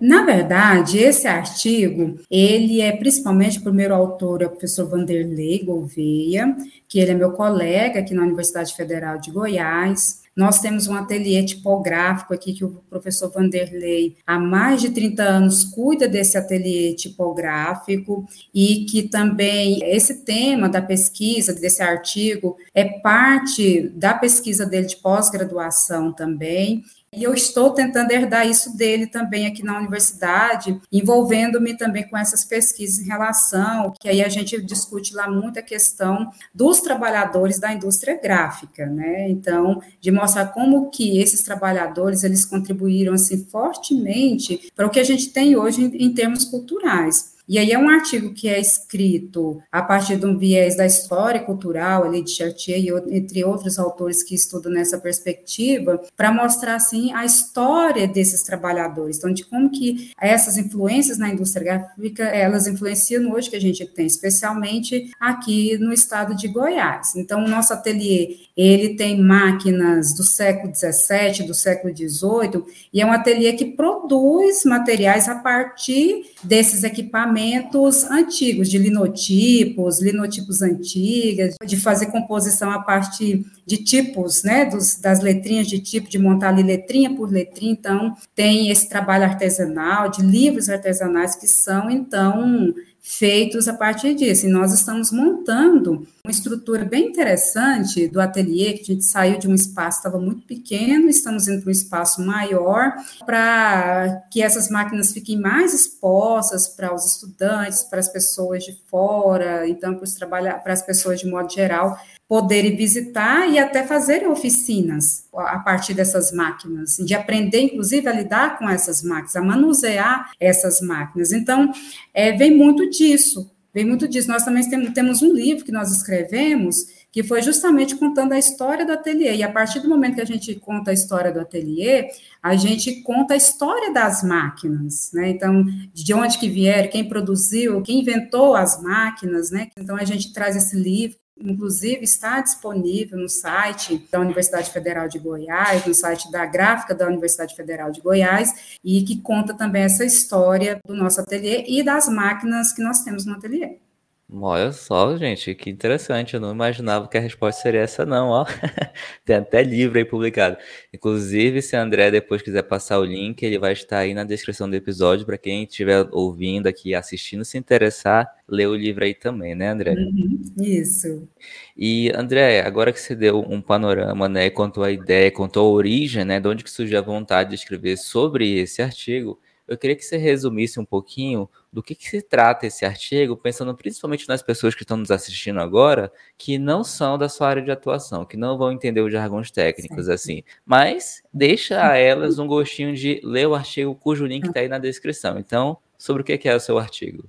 Na 0.00 0.24
verdade, 0.24 0.98
esse 0.98 1.26
artigo, 1.26 2.18
ele 2.30 2.80
é 2.80 2.92
principalmente 2.92 3.58
o 3.58 3.62
primeiro 3.62 3.94
autor, 3.94 4.42
é 4.42 4.46
o 4.46 4.50
professor 4.50 4.86
Vanderlei 4.86 5.64
Gouveia, 5.64 6.54
que 6.86 6.98
ele 6.98 7.12
é 7.12 7.14
meu 7.14 7.32
colega 7.32 8.00
aqui 8.00 8.12
na 8.12 8.22
Universidade 8.22 8.74
Federal 8.74 9.18
de 9.18 9.30
Goiás. 9.30 10.25
Nós 10.36 10.60
temos 10.60 10.86
um 10.86 10.94
ateliê 10.94 11.42
tipográfico 11.42 12.34
aqui 12.34 12.52
que 12.52 12.64
o 12.64 12.82
professor 12.90 13.32
Vanderlei, 13.32 14.16
há 14.26 14.38
mais 14.38 14.82
de 14.82 14.90
30 14.90 15.22
anos, 15.22 15.64
cuida 15.64 16.06
desse 16.06 16.36
ateliê 16.36 16.94
tipográfico 16.94 18.26
e 18.54 18.84
que 18.84 19.04
também 19.04 19.80
esse 19.82 20.24
tema 20.26 20.68
da 20.68 20.82
pesquisa, 20.82 21.54
desse 21.54 21.82
artigo, 21.82 22.58
é 22.74 22.84
parte 22.84 23.88
da 23.94 24.12
pesquisa 24.12 24.66
dele 24.66 24.86
de 24.86 24.96
pós-graduação 24.96 26.12
também. 26.12 26.84
E 27.16 27.22
eu 27.24 27.32
estou 27.32 27.70
tentando 27.70 28.10
herdar 28.10 28.46
isso 28.46 28.76
dele 28.76 29.06
também 29.06 29.46
aqui 29.46 29.64
na 29.64 29.78
universidade, 29.78 30.78
envolvendo-me 30.92 31.74
também 31.74 32.06
com 32.06 32.16
essas 32.16 32.44
pesquisas 32.44 32.98
em 32.98 33.08
relação, 33.08 33.94
que 33.98 34.06
aí 34.06 34.22
a 34.22 34.28
gente 34.28 34.60
discute 34.60 35.14
lá 35.14 35.26
muito 35.26 35.58
a 35.58 35.62
questão 35.62 36.30
dos 36.54 36.80
trabalhadores 36.80 37.58
da 37.58 37.72
indústria 37.72 38.20
gráfica, 38.22 38.84
né? 38.84 39.30
Então, 39.30 39.80
de 39.98 40.10
mostrar 40.10 40.48
como 40.48 40.90
que 40.90 41.18
esses 41.18 41.42
trabalhadores, 41.42 42.22
eles 42.22 42.44
contribuíram, 42.44 43.14
assim, 43.14 43.46
fortemente 43.46 44.70
para 44.76 44.86
o 44.86 44.90
que 44.90 45.00
a 45.00 45.04
gente 45.04 45.30
tem 45.30 45.56
hoje 45.56 45.84
em, 45.84 46.08
em 46.08 46.12
termos 46.12 46.44
culturais. 46.44 47.35
E 47.48 47.58
aí 47.58 47.70
é 47.70 47.78
um 47.78 47.88
artigo 47.88 48.34
que 48.34 48.48
é 48.48 48.60
escrito 48.60 49.62
a 49.70 49.80
partir 49.80 50.16
de 50.16 50.26
um 50.26 50.36
viés 50.36 50.76
da 50.76 50.84
história 50.84 51.40
cultural 51.40 52.04
ali 52.04 52.22
de 52.22 52.30
Chartier 52.30 52.78
e 52.78 53.16
entre 53.16 53.44
outros 53.44 53.78
autores 53.78 54.22
que 54.22 54.34
estudam 54.34 54.72
nessa 54.72 54.98
perspectiva, 54.98 56.00
para 56.16 56.32
mostrar 56.32 56.74
assim 56.74 57.12
a 57.12 57.24
história 57.24 58.08
desses 58.08 58.42
trabalhadores, 58.42 59.18
então 59.18 59.32
de 59.32 59.44
como 59.44 59.70
que 59.70 60.10
essas 60.20 60.56
influências 60.56 61.18
na 61.18 61.30
indústria 61.30 61.64
gráfica, 61.64 62.24
elas 62.24 62.66
influenciam 62.66 63.30
hoje 63.30 63.50
que 63.50 63.56
a 63.56 63.60
gente 63.60 63.86
tem, 63.86 64.06
especialmente 64.06 65.10
aqui 65.20 65.78
no 65.78 65.92
estado 65.92 66.34
de 66.34 66.48
Goiás. 66.48 67.14
Então 67.14 67.44
o 67.44 67.48
nosso 67.48 67.72
ateliê, 67.72 68.38
ele 68.56 68.94
tem 68.96 69.20
máquinas 69.20 70.14
do 70.14 70.22
século 70.22 70.72
17, 70.72 71.42
do 71.42 71.54
século 71.54 71.92
18, 71.92 72.64
e 72.92 73.00
é 73.00 73.06
um 73.06 73.12
ateliê 73.12 73.52
que 73.52 73.64
produz 73.64 74.64
materiais 74.64 75.28
a 75.28 75.34
partir 75.34 76.24
desses 76.42 76.82
equipamentos 76.82 77.06
equipamentos 77.06 78.04
antigos, 78.04 78.68
de 78.68 78.78
linotipos, 78.78 80.00
linotipos 80.00 80.62
antigas, 80.62 81.54
de 81.64 81.76
fazer 81.76 82.06
composição 82.06 82.70
a 82.70 82.80
partir 82.80 83.44
de 83.64 83.78
tipos, 83.78 84.42
né, 84.42 84.64
dos, 84.64 84.96
das 84.96 85.20
letrinhas 85.20 85.66
de 85.66 85.78
tipo, 85.78 86.08
de 86.08 86.18
montar 86.18 86.48
ali 86.48 86.62
letrinha 86.62 87.14
por 87.14 87.30
letrinha, 87.30 87.72
então 87.72 88.14
tem 88.34 88.70
esse 88.70 88.88
trabalho 88.88 89.24
artesanal, 89.24 90.08
de 90.08 90.22
livros 90.22 90.68
artesanais 90.68 91.34
que 91.34 91.46
são, 91.46 91.90
então, 91.90 92.74
feitos 93.08 93.68
a 93.68 93.72
partir 93.72 94.14
disso. 94.14 94.46
E 94.46 94.48
nós 94.48 94.72
estamos 94.72 95.12
montando 95.12 96.06
uma 96.24 96.30
estrutura 96.30 96.84
bem 96.84 97.06
interessante 97.06 98.08
do 98.08 98.20
ateliê, 98.20 98.72
que 98.72 98.82
a 98.82 98.94
gente 98.94 99.04
saiu 99.04 99.38
de 99.38 99.48
um 99.48 99.54
espaço 99.54 99.98
estava 99.98 100.18
muito 100.18 100.44
pequeno, 100.44 101.08
estamos 101.08 101.46
indo 101.46 101.62
para 101.62 101.68
um 101.68 101.72
espaço 101.72 102.20
maior, 102.20 102.92
para 103.24 104.22
que 104.28 104.42
essas 104.42 104.68
máquinas 104.68 105.12
fiquem 105.12 105.38
mais 105.38 105.72
expostas 105.72 106.66
para 106.66 106.92
os 106.92 107.06
estudantes, 107.06 107.84
para 107.84 108.00
as 108.00 108.08
pessoas 108.08 108.64
de 108.64 108.76
fora, 108.90 109.68
então 109.68 109.94
para, 109.94 110.04
os 110.04 110.14
trabalhar, 110.14 110.58
para 110.58 110.72
as 110.72 110.82
pessoas 110.82 111.20
de 111.20 111.26
modo 111.28 111.50
geral 111.52 111.96
poderem 112.28 112.76
visitar 112.76 113.48
e 113.48 113.58
até 113.58 113.84
fazer 113.84 114.26
oficinas 114.26 115.26
a 115.32 115.58
partir 115.60 115.94
dessas 115.94 116.32
máquinas, 116.32 116.96
de 116.96 117.14
aprender, 117.14 117.60
inclusive, 117.60 118.08
a 118.08 118.12
lidar 118.12 118.58
com 118.58 118.68
essas 118.68 119.02
máquinas, 119.02 119.36
a 119.36 119.42
manusear 119.42 120.30
essas 120.40 120.80
máquinas. 120.80 121.32
Então, 121.32 121.70
é, 122.12 122.32
vem 122.32 122.56
muito 122.56 122.90
disso, 122.90 123.50
vem 123.72 123.84
muito 123.84 124.08
disso. 124.08 124.28
Nós 124.28 124.44
também 124.44 124.68
temos, 124.92 125.22
um 125.22 125.32
livro 125.32 125.64
que 125.64 125.72
nós 125.72 125.92
escrevemos 125.92 126.96
que 127.12 127.22
foi 127.22 127.40
justamente 127.40 127.96
contando 127.96 128.32
a 128.32 128.38
história 128.38 128.84
do 128.84 128.92
ateliê. 128.92 129.36
E 129.36 129.42
a 129.42 129.50
partir 129.50 129.80
do 129.80 129.88
momento 129.88 130.16
que 130.16 130.20
a 130.20 130.26
gente 130.26 130.54
conta 130.56 130.90
a 130.90 130.94
história 130.94 131.32
do 131.32 131.40
ateliê, 131.40 132.08
a 132.42 132.56
gente 132.56 133.00
conta 133.02 133.32
a 133.32 133.36
história 133.38 133.90
das 133.90 134.22
máquinas, 134.22 135.12
né? 135.14 135.30
Então, 135.30 135.64
de 135.94 136.12
onde 136.12 136.36
que 136.36 136.46
vieram, 136.46 136.90
quem 136.90 137.08
produziu, 137.08 137.80
quem 137.80 138.00
inventou 138.00 138.54
as 138.54 138.82
máquinas, 138.82 139.50
né? 139.50 139.68
Então, 139.78 139.96
a 139.96 140.04
gente 140.04 140.30
traz 140.34 140.56
esse 140.56 140.76
livro 140.76 141.16
inclusive 141.38 142.04
está 142.04 142.40
disponível 142.40 143.18
no 143.18 143.28
site 143.28 144.06
da 144.10 144.20
Universidade 144.20 144.70
Federal 144.70 145.08
de 145.08 145.18
Goiás, 145.18 145.86
no 145.86 145.94
site 145.94 146.30
da 146.30 146.46
gráfica 146.46 146.94
da 146.94 147.06
Universidade 147.06 147.54
Federal 147.54 147.90
de 147.90 148.00
Goiás, 148.00 148.78
e 148.82 149.02
que 149.02 149.20
conta 149.20 149.54
também 149.54 149.82
essa 149.82 150.04
história 150.04 150.80
do 150.86 150.94
nosso 150.94 151.20
ateliê 151.20 151.64
e 151.68 151.82
das 151.82 152.08
máquinas 152.08 152.72
que 152.72 152.82
nós 152.82 153.00
temos 153.02 153.26
no 153.26 153.34
ateliê. 153.34 153.85
Olha 154.28 154.72
só, 154.72 155.16
gente, 155.16 155.54
que 155.54 155.70
interessante. 155.70 156.34
Eu 156.34 156.40
não 156.40 156.50
imaginava 156.50 157.06
que 157.06 157.16
a 157.16 157.20
resposta 157.20 157.62
seria 157.62 157.82
essa, 157.82 158.04
não, 158.04 158.30
ó. 158.30 158.44
Tem 159.24 159.36
até 159.36 159.62
livro 159.62 159.98
aí 159.98 160.04
publicado. 160.04 160.56
Inclusive, 160.92 161.62
se 161.62 161.76
a 161.76 161.82
André 161.82 162.10
depois 162.10 162.42
quiser 162.42 162.64
passar 162.64 162.98
o 162.98 163.04
link, 163.04 163.40
ele 163.44 163.56
vai 163.56 163.72
estar 163.72 163.98
aí 163.98 164.14
na 164.14 164.24
descrição 164.24 164.68
do 164.68 164.74
episódio 164.74 165.24
para 165.24 165.38
quem 165.38 165.62
estiver 165.62 166.08
ouvindo 166.10 166.66
aqui, 166.66 166.92
assistindo, 166.92 167.44
se 167.44 167.56
interessar, 167.56 168.28
ler 168.48 168.66
o 168.66 168.74
livro 168.74 169.04
aí 169.04 169.14
também, 169.14 169.54
né, 169.54 169.68
André? 169.68 169.92
Uhum, 169.92 170.40
isso. 170.60 171.28
E, 171.76 172.10
André, 172.12 172.62
agora 172.62 172.92
que 172.92 173.00
você 173.00 173.14
deu 173.14 173.40
um 173.48 173.60
panorama, 173.62 174.28
né, 174.28 174.50
quanto 174.50 174.82
à 174.82 174.90
ideia, 174.90 175.30
quanto 175.30 175.60
à 175.60 175.62
origem, 175.62 176.24
né, 176.24 176.40
de 176.40 176.48
onde 176.48 176.64
que 176.64 176.70
surgiu 176.70 176.98
a 176.98 177.02
vontade 177.02 177.50
de 177.50 177.54
escrever 177.54 177.96
sobre 177.96 178.58
esse 178.58 178.82
artigo, 178.82 179.38
eu 179.66 179.76
queria 179.76 179.96
que 179.96 180.04
você 180.04 180.16
resumisse 180.16 180.78
um 180.78 180.84
pouquinho 180.84 181.48
do 181.72 181.82
que, 181.82 181.94
que, 181.94 182.08
se 182.08 182.22
trata 182.22 182.66
esse 182.66 182.84
artigo, 182.84 183.36
pensando 183.36 183.74
principalmente 183.74 184.28
nas 184.28 184.42
pessoas 184.42 184.74
que 184.74 184.82
estão 184.82 184.96
nos 184.96 185.10
assistindo 185.10 185.60
agora, 185.60 186.12
que 186.38 186.58
não 186.58 186.84
são 186.84 187.18
da 187.18 187.28
sua 187.28 187.48
área 187.48 187.62
de 187.62 187.70
atuação, 187.70 188.24
que 188.24 188.36
não 188.36 188.56
vão 188.56 188.72
entender 188.72 189.00
os 189.00 189.12
jargões 189.12 189.50
técnicos, 189.50 190.08
assim. 190.08 190.42
Mas 190.64 191.22
deixa 191.32 191.86
a 191.86 191.96
elas 191.96 192.38
um 192.38 192.46
gostinho 192.46 192.94
de 192.94 193.20
ler 193.24 193.46
o 193.46 193.54
artigo 193.54 193.94
cujo 193.94 194.24
link 194.24 194.46
está 194.46 194.60
aí 194.60 194.68
na 194.68 194.78
descrição. 194.78 195.38
Então, 195.38 195.78
sobre 195.98 196.22
o 196.22 196.24
que 196.24 196.48
é 196.48 196.54
o 196.54 196.60
seu 196.60 196.78
artigo? 196.78 197.28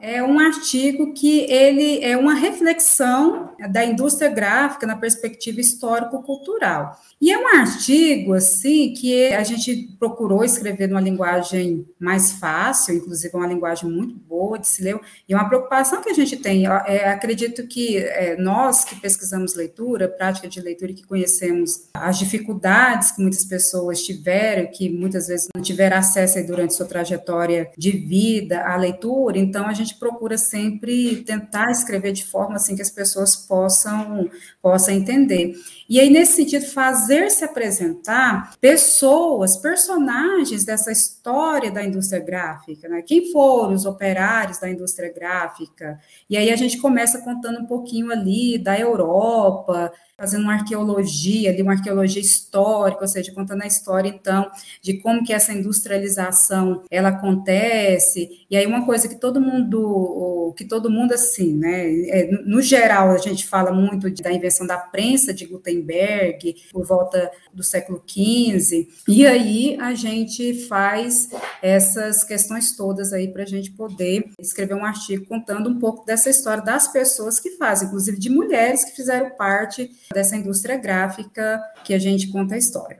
É 0.00 0.22
um 0.22 0.38
artigo 0.38 1.12
que 1.12 1.40
ele 1.40 2.02
é 2.02 2.16
uma 2.16 2.34
reflexão 2.34 3.50
da 3.70 3.84
indústria 3.84 4.30
gráfica 4.30 4.86
na 4.86 4.96
perspectiva 4.96 5.60
histórico-cultural. 5.60 6.98
E 7.20 7.30
é 7.30 7.38
um 7.38 7.46
artigo, 7.48 8.32
assim, 8.32 8.94
que 8.94 9.26
a 9.26 9.44
gente 9.44 9.94
procurou 9.98 10.42
escrever 10.42 10.88
numa 10.88 11.02
linguagem 11.02 11.86
mais 11.98 12.32
fácil, 12.32 12.94
inclusive 12.94 13.36
uma 13.36 13.46
linguagem 13.46 13.90
muito 13.90 14.14
boa 14.14 14.58
de 14.58 14.66
se 14.66 14.82
ler, 14.82 14.98
e 15.28 15.34
uma 15.34 15.46
preocupação 15.46 16.00
que 16.00 16.08
a 16.08 16.14
gente 16.14 16.38
tem, 16.38 16.64
é, 16.66 17.10
acredito 17.10 17.66
que 17.66 17.98
é, 17.98 18.36
nós 18.38 18.84
que 18.84 18.96
pesquisamos 18.96 19.54
leitura, 19.54 20.08
prática 20.08 20.48
de 20.48 20.62
leitura, 20.62 20.92
e 20.92 20.94
que 20.94 21.06
conhecemos 21.06 21.88
as 21.92 22.18
dificuldades 22.18 23.10
que 23.10 23.20
muitas 23.20 23.44
pessoas 23.44 24.02
tiveram, 24.02 24.70
que 24.70 24.88
muitas 24.88 25.28
vezes 25.28 25.48
não 25.54 25.60
tiveram 25.60 25.98
acesso 25.98 26.42
durante 26.46 26.72
sua 26.72 26.86
trajetória 26.86 27.70
de 27.76 27.90
vida 27.90 28.64
à 28.66 28.76
leitura, 28.76 29.38
então 29.38 29.66
a 29.66 29.74
gente 29.74 29.89
procura 29.98 30.36
sempre 30.38 31.22
tentar 31.24 31.70
escrever 31.70 32.12
de 32.12 32.24
forma 32.24 32.56
assim 32.56 32.76
que 32.76 32.82
as 32.82 32.90
pessoas 32.90 33.36
possam, 33.36 34.30
possam 34.62 34.94
entender. 34.94 35.54
E 35.90 35.98
aí, 35.98 36.08
nesse 36.08 36.34
sentido, 36.34 36.66
fazer 36.66 37.32
se 37.32 37.44
apresentar 37.44 38.56
pessoas, 38.60 39.56
personagens 39.56 40.64
dessa 40.64 40.92
história 40.92 41.68
da 41.68 41.84
indústria 41.84 42.22
gráfica, 42.22 42.88
né? 42.88 43.02
Quem 43.02 43.32
foram 43.32 43.74
os 43.74 43.84
operários 43.84 44.60
da 44.60 44.70
indústria 44.70 45.12
gráfica? 45.12 45.98
E 46.28 46.36
aí 46.36 46.52
a 46.52 46.54
gente 46.54 46.78
começa 46.78 47.18
contando 47.22 47.58
um 47.58 47.66
pouquinho 47.66 48.12
ali 48.12 48.56
da 48.56 48.78
Europa, 48.78 49.92
fazendo 50.16 50.42
uma 50.42 50.52
arqueologia 50.52 51.50
ali, 51.50 51.60
uma 51.60 51.72
arqueologia 51.72 52.22
histórica, 52.22 53.00
ou 53.00 53.08
seja, 53.08 53.32
contando 53.32 53.62
a 53.62 53.66
história, 53.66 54.08
então, 54.08 54.48
de 54.80 54.98
como 54.98 55.24
que 55.24 55.32
essa 55.32 55.52
industrialização, 55.52 56.82
ela 56.90 57.08
acontece, 57.08 58.46
e 58.48 58.56
aí 58.56 58.66
uma 58.66 58.84
coisa 58.84 59.08
que 59.08 59.16
todo 59.16 59.40
mundo 59.40 60.54
que 60.56 60.64
todo 60.64 60.90
mundo 60.90 61.14
assim, 61.14 61.54
né? 61.56 61.90
É, 62.08 62.30
no 62.44 62.60
geral, 62.60 63.10
a 63.10 63.18
gente 63.18 63.46
fala 63.46 63.72
muito 63.72 64.10
da 64.22 64.32
invenção 64.32 64.66
da 64.66 64.76
prensa 64.76 65.32
de 65.32 65.46
Gutenberg 65.46 65.79
por 66.72 66.84
volta 66.84 67.30
do 67.52 67.62
século 67.62 68.02
XV, 68.06 68.88
e 69.08 69.26
aí 69.26 69.76
a 69.80 69.94
gente 69.94 70.66
faz 70.66 71.30
essas 71.62 72.24
questões 72.24 72.76
todas 72.76 73.12
aí 73.12 73.28
para 73.28 73.42
a 73.42 73.46
gente 73.46 73.70
poder 73.72 74.30
escrever 74.38 74.74
um 74.74 74.84
artigo 74.84 75.26
contando 75.26 75.68
um 75.68 75.78
pouco 75.78 76.04
dessa 76.04 76.30
história 76.30 76.62
das 76.62 76.88
pessoas 76.88 77.40
que 77.40 77.50
fazem, 77.52 77.88
inclusive 77.88 78.18
de 78.18 78.30
mulheres 78.30 78.84
que 78.84 78.96
fizeram 78.96 79.30
parte 79.30 79.90
dessa 80.12 80.36
indústria 80.36 80.76
gráfica 80.76 81.60
que 81.84 81.94
a 81.94 81.98
gente 81.98 82.28
conta 82.28 82.54
a 82.54 82.58
história. 82.58 82.98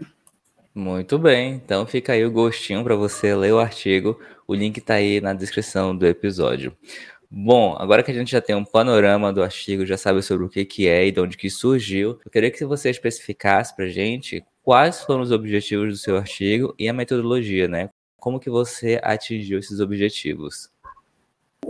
Muito 0.74 1.18
bem, 1.18 1.54
então 1.54 1.84
fica 1.84 2.12
aí 2.12 2.24
o 2.24 2.30
gostinho 2.30 2.84
para 2.84 2.94
você 2.94 3.34
ler 3.34 3.52
o 3.52 3.58
artigo. 3.58 4.20
O 4.46 4.54
link 4.54 4.78
está 4.78 4.94
aí 4.94 5.20
na 5.20 5.32
descrição 5.32 5.96
do 5.96 6.06
episódio. 6.06 6.72
Bom, 7.30 7.76
agora 7.78 8.02
que 8.02 8.10
a 8.10 8.14
gente 8.14 8.32
já 8.32 8.40
tem 8.40 8.56
um 8.56 8.64
panorama 8.64 9.32
do 9.32 9.42
artigo, 9.42 9.86
já 9.86 9.96
sabe 9.96 10.20
sobre 10.20 10.44
o 10.44 10.48
que, 10.48 10.64
que 10.64 10.88
é 10.88 11.06
e 11.06 11.12
de 11.12 11.20
onde 11.20 11.36
que 11.36 11.48
surgiu, 11.48 12.18
eu 12.24 12.30
queria 12.30 12.50
que 12.50 12.64
você 12.64 12.90
especificasse 12.90 13.74
para 13.76 13.84
a 13.84 13.88
gente 13.88 14.44
quais 14.62 15.02
foram 15.02 15.22
os 15.22 15.30
objetivos 15.30 15.90
do 15.90 15.96
seu 15.96 16.16
artigo 16.16 16.74
e 16.76 16.88
a 16.88 16.92
metodologia, 16.92 17.68
né? 17.68 17.90
Como 18.16 18.40
que 18.40 18.50
você 18.50 19.00
atingiu 19.02 19.60
esses 19.60 19.78
objetivos? 19.78 20.70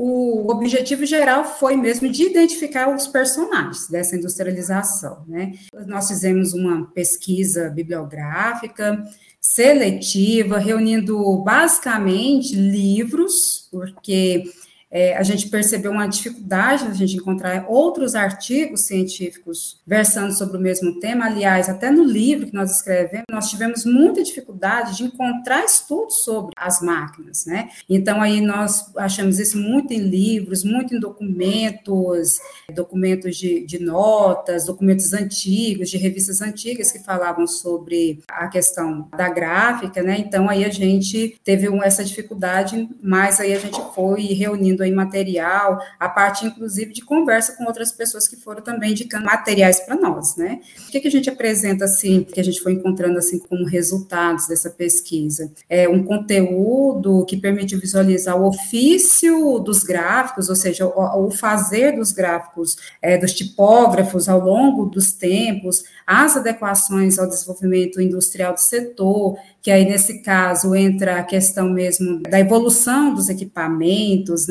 o 0.03 0.51
objetivo 0.51 1.05
geral 1.05 1.45
foi 1.45 1.77
mesmo 1.77 2.09
de 2.09 2.23
identificar 2.23 2.89
os 2.95 3.07
personagens 3.07 3.87
dessa 3.87 4.17
industrialização. 4.17 5.25
Né? 5.29 5.53
Nós 5.87 6.09
fizemos 6.09 6.55
uma 6.55 6.87
pesquisa 6.87 7.69
bibliográfica 7.69 9.05
seletiva, 9.39 10.59
reunindo 10.59 11.43
basicamente 11.43 12.55
livros, 12.55 13.69
porque 13.71 14.45
é, 14.91 15.17
a 15.17 15.23
gente 15.23 15.49
percebeu 15.49 15.93
uma 15.93 16.09
dificuldade 16.09 16.85
a 16.87 16.93
gente 16.93 17.17
encontrar 17.17 17.67
outros 17.69 18.17
artigos 18.17 18.87
científicos 18.87 19.79
versando 19.87 20.33
sobre 20.33 20.57
o 20.57 20.61
mesmo 20.61 20.99
tema. 20.99 21.27
Aliás, 21.27 21.69
até 21.69 21.91
no 21.91 22.03
livro 22.03 22.47
que 22.47 22.55
nós 22.55 22.73
escrevemos, 22.73 23.27
nós 23.31 23.49
tivemos 23.49 23.85
muita 23.85 24.23
dificuldade 24.23 24.97
de 24.97 25.05
encontrar 25.05 25.65
estudos 25.65 26.23
sobre 26.25 26.53
as 26.57 26.83
máquinas, 26.83 27.47
né? 27.47 27.71
Então, 27.89 28.21
aí 28.21 28.41
nós 28.41 28.91
achamos 28.97 29.39
isso 29.39 29.57
muito 29.57 29.93
em 29.93 30.01
livros, 30.01 30.65
muito 30.65 30.95
em 30.95 30.99
documentos, 30.99 32.39
documentos 32.75 33.37
de, 33.37 33.65
de 33.65 33.79
notas, 33.79 34.67
documentos 34.67 35.13
antigos, 35.13 35.89
de 35.89 35.99
revistas 35.99 36.41
antigas 36.41 36.91
que 36.91 36.99
falavam 36.99 37.47
sobre 37.47 38.21
a 38.29 38.49
questão 38.49 39.09
da 39.17 39.29
gráfica, 39.29 40.03
né? 40.03 40.17
Então, 40.19 40.49
aí 40.49 40.65
a 40.65 40.71
gente 40.71 41.39
teve 41.45 41.69
essa 41.85 42.05
dificuldade, 42.05 42.89
mas 43.01 43.39
aí 43.39 43.55
a 43.55 43.59
gente 43.59 43.81
foi 43.95 44.23
reunindo 44.23 44.80
aí 44.83 44.93
material, 44.93 45.79
a 45.99 46.09
parte 46.09 46.47
inclusive 46.47 46.93
de 46.93 47.03
conversa 47.03 47.57
com 47.57 47.65
outras 47.65 47.93
pessoas 47.93 48.27
que 48.27 48.37
foram 48.37 48.63
também 48.63 48.93
indicando 48.93 49.25
materiais 49.25 49.81
para 49.81 49.97
nós, 49.97 50.37
né? 50.37 50.61
O 50.89 50.91
que, 50.91 51.01
que 51.01 51.09
a 51.09 51.11
gente 51.11 51.29
apresenta 51.29 51.85
assim, 51.85 52.25
que 52.25 52.41
a 52.41 52.45
gente 52.45 52.61
foi 52.61 52.73
encontrando 52.73 53.19
assim 53.19 53.39
como 53.39 53.65
resultados 53.65 54.47
dessa 54.47 54.71
pesquisa? 54.71 55.51
É 55.69 55.89
um 55.89 56.03
conteúdo 56.03 57.25
que 57.27 57.37
permite 57.37 57.77
visualizar 57.77 58.41
o 58.41 58.47
ofício 58.47 59.59
dos 59.59 59.83
gráficos, 59.83 60.49
ou 60.49 60.57
seja, 60.57 60.87
o, 60.87 61.27
o 61.27 61.31
fazer 61.31 61.97
dos 61.97 62.13
gráficos, 62.13 62.77
é, 63.01 63.17
dos 63.17 63.33
tipógrafos 63.33 64.29
ao 64.29 64.41
longo 64.41 64.87
dos 64.87 65.13
tempos, 65.13 65.85
as 66.07 66.37
adequações 66.37 67.19
ao 67.19 67.29
desenvolvimento 67.29 68.01
industrial 68.01 68.55
do 68.55 68.61
setor, 68.61 69.39
que 69.63 69.71
aí 69.71 69.85
nesse 69.85 70.23
caso 70.23 70.75
entra 70.75 71.19
a 71.19 71.23
questão 71.23 71.69
mesmo 71.69 72.21
da 72.23 72.41
evolução 72.41 73.15
dos 73.15 73.29
equipamentos, 73.29 74.49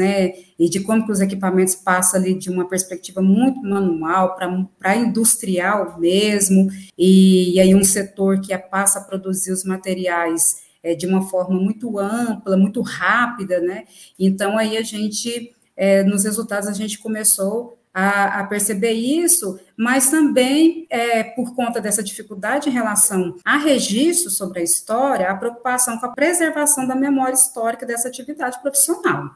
e 0.57 0.69
de 0.69 0.81
como 0.81 1.05
que 1.05 1.11
os 1.11 1.21
equipamentos 1.21 1.75
passam 1.75 2.19
ali 2.19 2.33
de 2.33 2.49
uma 2.49 2.67
perspectiva 2.67 3.21
muito 3.21 3.61
manual 3.61 4.35
para 4.35 4.95
industrial 4.95 5.99
mesmo, 5.99 6.69
e, 6.97 7.55
e, 7.55 7.59
aí 7.59 7.73
um 7.73 7.83
setor 7.83 8.41
que 8.41 8.57
passa 8.57 8.99
a 8.99 9.03
produzir 9.03 9.51
os 9.51 9.63
materiais 9.63 10.63
é, 10.83 10.95
de 10.95 11.07
uma 11.07 11.21
forma 11.21 11.59
muito 11.59 11.97
ampla, 11.99 12.57
muito 12.57 12.81
rápida, 12.81 13.59
né, 13.59 13.85
então 14.17 14.57
aí 14.57 14.77
a 14.77 14.83
gente, 14.83 15.53
é, 15.75 16.03
nos 16.03 16.23
resultados 16.23 16.67
a 16.67 16.73
gente 16.73 16.99
começou 16.99 17.79
a, 17.93 18.39
a 18.39 18.43
perceber 18.45 18.91
isso, 18.91 19.59
mas 19.75 20.09
também 20.09 20.85
é, 20.89 21.23
por 21.23 21.55
conta 21.55 21.81
dessa 21.81 22.03
dificuldade 22.03 22.69
em 22.69 22.71
relação 22.71 23.35
a 23.43 23.57
registro 23.57 24.29
sobre 24.29 24.59
a 24.59 24.63
história, 24.63 25.29
a 25.29 25.35
preocupação 25.35 25.97
com 25.97 26.05
a 26.05 26.13
preservação 26.13 26.87
da 26.87 26.95
memória 26.95 27.33
histórica 27.33 27.85
dessa 27.85 28.07
atividade 28.07 28.61
profissional. 28.61 29.31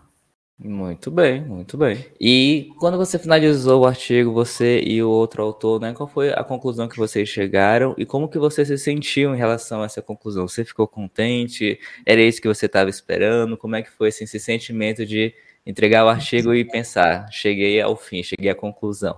Muito 0.65 1.11
bem, 1.11 1.41
muito 1.41 1.77
bem. 1.77 2.05
E 2.17 2.69
quando 2.79 2.97
você 2.97 3.19
finalizou 3.19 3.81
o 3.81 3.85
artigo, 3.85 4.31
você 4.31 4.79
e 4.79 5.03
o 5.03 5.09
outro 5.09 5.43
autor, 5.43 5.81
né, 5.81 5.91
qual 5.91 6.07
foi 6.07 6.31
a 6.31 6.41
conclusão 6.41 6.87
que 6.87 6.95
vocês 6.95 7.27
chegaram 7.27 7.93
e 7.97 8.05
como 8.05 8.29
que 8.29 8.39
você 8.39 8.63
se 8.63 8.77
sentiu 8.77 9.35
em 9.35 9.37
relação 9.37 9.81
a 9.81 9.85
essa 9.85 10.01
conclusão? 10.01 10.47
Você 10.47 10.63
ficou 10.63 10.87
contente? 10.87 11.77
Era 12.05 12.21
isso 12.21 12.41
que 12.41 12.47
você 12.47 12.67
estava 12.67 12.89
esperando? 12.89 13.57
Como 13.57 13.75
é 13.75 13.81
que 13.81 13.91
foi 13.91 14.07
assim, 14.07 14.23
esse 14.23 14.39
sentimento 14.39 15.05
de 15.05 15.33
entregar 15.65 16.05
o 16.05 16.09
artigo 16.09 16.53
e 16.53 16.63
pensar, 16.63 17.27
cheguei 17.29 17.81
ao 17.81 17.97
fim, 17.97 18.23
cheguei 18.23 18.49
à 18.49 18.55
conclusão. 18.55 19.17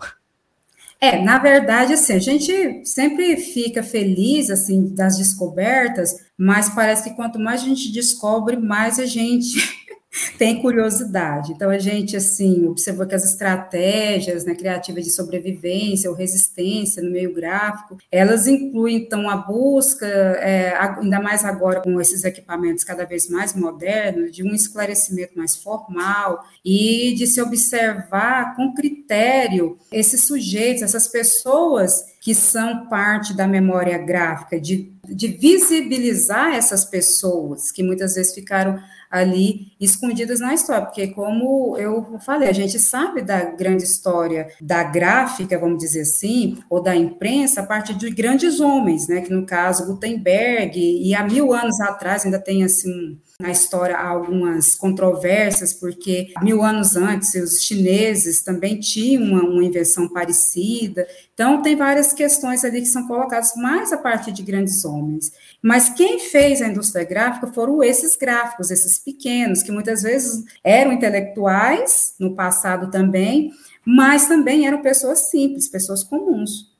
É, 0.99 1.21
na 1.21 1.37
verdade, 1.37 1.93
assim, 1.93 2.13
a 2.13 2.19
gente 2.19 2.83
sempre 2.85 3.37
fica 3.37 3.83
feliz, 3.83 4.49
assim, 4.49 4.95
das 4.95 5.17
descobertas, 5.17 6.15
mas 6.35 6.69
parece 6.69 7.09
que 7.09 7.15
quanto 7.15 7.37
mais 7.37 7.61
a 7.61 7.65
gente 7.65 7.91
descobre, 7.91 8.57
mais 8.57 8.97
a 8.97 9.05
gente 9.05 9.84
tem 10.37 10.61
curiosidade. 10.61 11.51
Então, 11.51 11.69
a 11.69 11.77
gente, 11.77 12.15
assim, 12.15 12.65
observou 12.65 13.05
que 13.05 13.15
as 13.15 13.23
estratégias 13.23 14.45
né, 14.45 14.55
criativas 14.55 15.03
de 15.03 15.11
sobrevivência 15.11 16.09
ou 16.09 16.15
resistência 16.15 17.01
no 17.01 17.11
meio 17.11 17.33
gráfico, 17.33 17.97
elas 18.11 18.47
incluem, 18.47 18.97
então, 18.97 19.29
a 19.29 19.37
busca, 19.37 20.05
é, 20.05 20.75
ainda 20.77 21.19
mais 21.19 21.43
agora 21.43 21.81
com 21.81 21.99
esses 21.99 22.23
equipamentos 22.23 22.83
cada 22.83 23.05
vez 23.05 23.29
mais 23.29 23.53
modernos, 23.53 24.31
de 24.31 24.43
um 24.43 24.53
esclarecimento 24.53 25.37
mais 25.37 25.55
formal 25.55 26.43
e 26.63 27.13
de 27.15 27.27
se 27.27 27.41
observar 27.41 28.55
com 28.55 28.73
critério 28.73 29.77
esses 29.91 30.25
sujeitos, 30.25 30.81
essas 30.81 31.07
pessoas 31.07 32.03
que 32.25 32.33
são 32.33 32.87
parte 32.87 33.35
da 33.35 33.47
memória 33.47 33.97
gráfica, 33.99 34.59
de, 34.59 34.91
de 35.03 35.27
visibilizar 35.27 36.55
essas 36.55 36.83
pessoas 36.83 37.71
que 37.71 37.83
muitas 37.83 38.15
vezes 38.15 38.33
ficaram 38.33 38.79
ali 39.15 39.71
escondidas 39.79 40.41
na 40.41 40.53
história, 40.53 40.85
porque 40.85 41.07
como 41.07 41.77
eu 41.77 42.19
falei, 42.19 42.49
a 42.49 42.53
gente 42.53 42.77
sabe 42.77 43.21
da 43.21 43.45
grande 43.45 43.83
história 43.83 44.49
da 44.59 44.83
gráfica, 44.83 45.57
vamos 45.57 45.77
dizer 45.77 46.01
assim, 46.01 46.57
ou 46.69 46.83
da 46.83 46.93
imprensa, 46.93 47.61
a 47.61 47.65
partir 47.65 47.93
de 47.93 48.09
grandes 48.09 48.59
homens, 48.59 49.07
né, 49.07 49.21
que 49.21 49.31
no 49.31 49.45
caso 49.45 49.85
Gutenberg, 49.87 50.77
e 50.77 51.15
há 51.15 51.23
mil 51.23 51.53
anos 51.53 51.79
atrás 51.79 52.25
ainda 52.25 52.39
tem 52.39 52.65
assim 52.65 53.17
na 53.39 53.51
história 53.51 53.97
há 53.97 54.07
algumas 54.07 54.75
controvérsias, 54.75 55.73
porque 55.73 56.33
mil 56.41 56.63
anos 56.63 56.95
antes 56.95 57.35
os 57.35 57.61
chineses 57.61 58.41
também 58.41 58.79
tinham 58.79 59.23
uma, 59.23 59.43
uma, 59.43 59.63
invenção 59.63 60.07
parecida. 60.07 61.05
Então, 61.33 61.61
tem 61.61 61.75
várias 61.75 62.13
questões 62.13 62.63
ali 62.63 62.79
que 62.79 62.87
são 62.87 63.05
colocadas 63.07 63.53
mais 63.57 63.91
a 63.91 63.97
partir 63.97 64.31
de 64.31 64.41
grandes 64.41 64.85
homens. 64.85 65.33
Mas 65.61 65.89
quem 65.89 66.19
fez 66.19 66.61
a 66.61 66.67
indústria 66.69 67.03
gráfica 67.03 67.47
foram 67.47 67.83
esses 67.83 68.15
gráficos, 68.15 68.71
esses 68.71 68.99
pequenos, 68.99 69.61
que 69.61 69.71
muitas 69.71 70.03
vezes 70.03 70.45
eram 70.63 70.93
intelectuais, 70.93 72.15
no 72.17 72.35
passado 72.35 72.89
também, 72.89 73.51
mas 73.83 74.27
também 74.27 74.65
eram 74.65 74.81
pessoas 74.81 75.29
simples, 75.29 75.67
pessoas 75.67 76.03
comuns. 76.03 76.74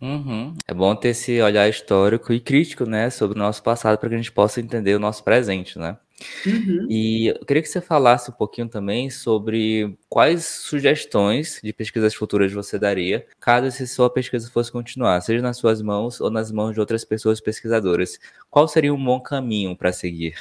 Uhum. 0.00 0.54
É 0.66 0.72
bom 0.72 0.94
ter 0.94 1.08
esse 1.08 1.40
olhar 1.40 1.68
histórico 1.68 2.32
e 2.32 2.40
crítico, 2.40 2.84
né, 2.84 3.10
sobre 3.10 3.36
o 3.36 3.42
nosso 3.42 3.62
passado 3.62 3.98
para 3.98 4.08
que 4.08 4.14
a 4.14 4.18
gente 4.18 4.32
possa 4.32 4.60
entender 4.60 4.94
o 4.94 5.00
nosso 5.00 5.24
presente, 5.24 5.78
né? 5.78 5.96
Uhum. 6.44 6.86
E 6.88 7.28
eu 7.28 7.46
queria 7.46 7.62
que 7.62 7.68
você 7.68 7.80
falasse 7.80 8.30
um 8.30 8.34
pouquinho 8.34 8.68
também 8.68 9.08
sobre 9.08 9.96
quais 10.08 10.44
sugestões 10.44 11.60
de 11.62 11.72
pesquisas 11.72 12.14
futuras 12.14 12.52
você 12.52 12.76
daria 12.76 13.24
caso 13.38 13.66
essa 13.66 13.86
sua 13.86 14.10
pesquisa 14.10 14.50
fosse 14.50 14.72
continuar, 14.72 15.20
seja 15.20 15.42
nas 15.42 15.56
suas 15.56 15.80
mãos 15.80 16.20
ou 16.20 16.30
nas 16.30 16.50
mãos 16.50 16.74
de 16.74 16.80
outras 16.80 17.04
pessoas 17.04 17.40
pesquisadoras. 17.40 18.18
Qual 18.50 18.66
seria 18.66 18.92
um 18.92 19.04
bom 19.04 19.20
caminho 19.20 19.76
para 19.76 19.92
seguir? 19.92 20.34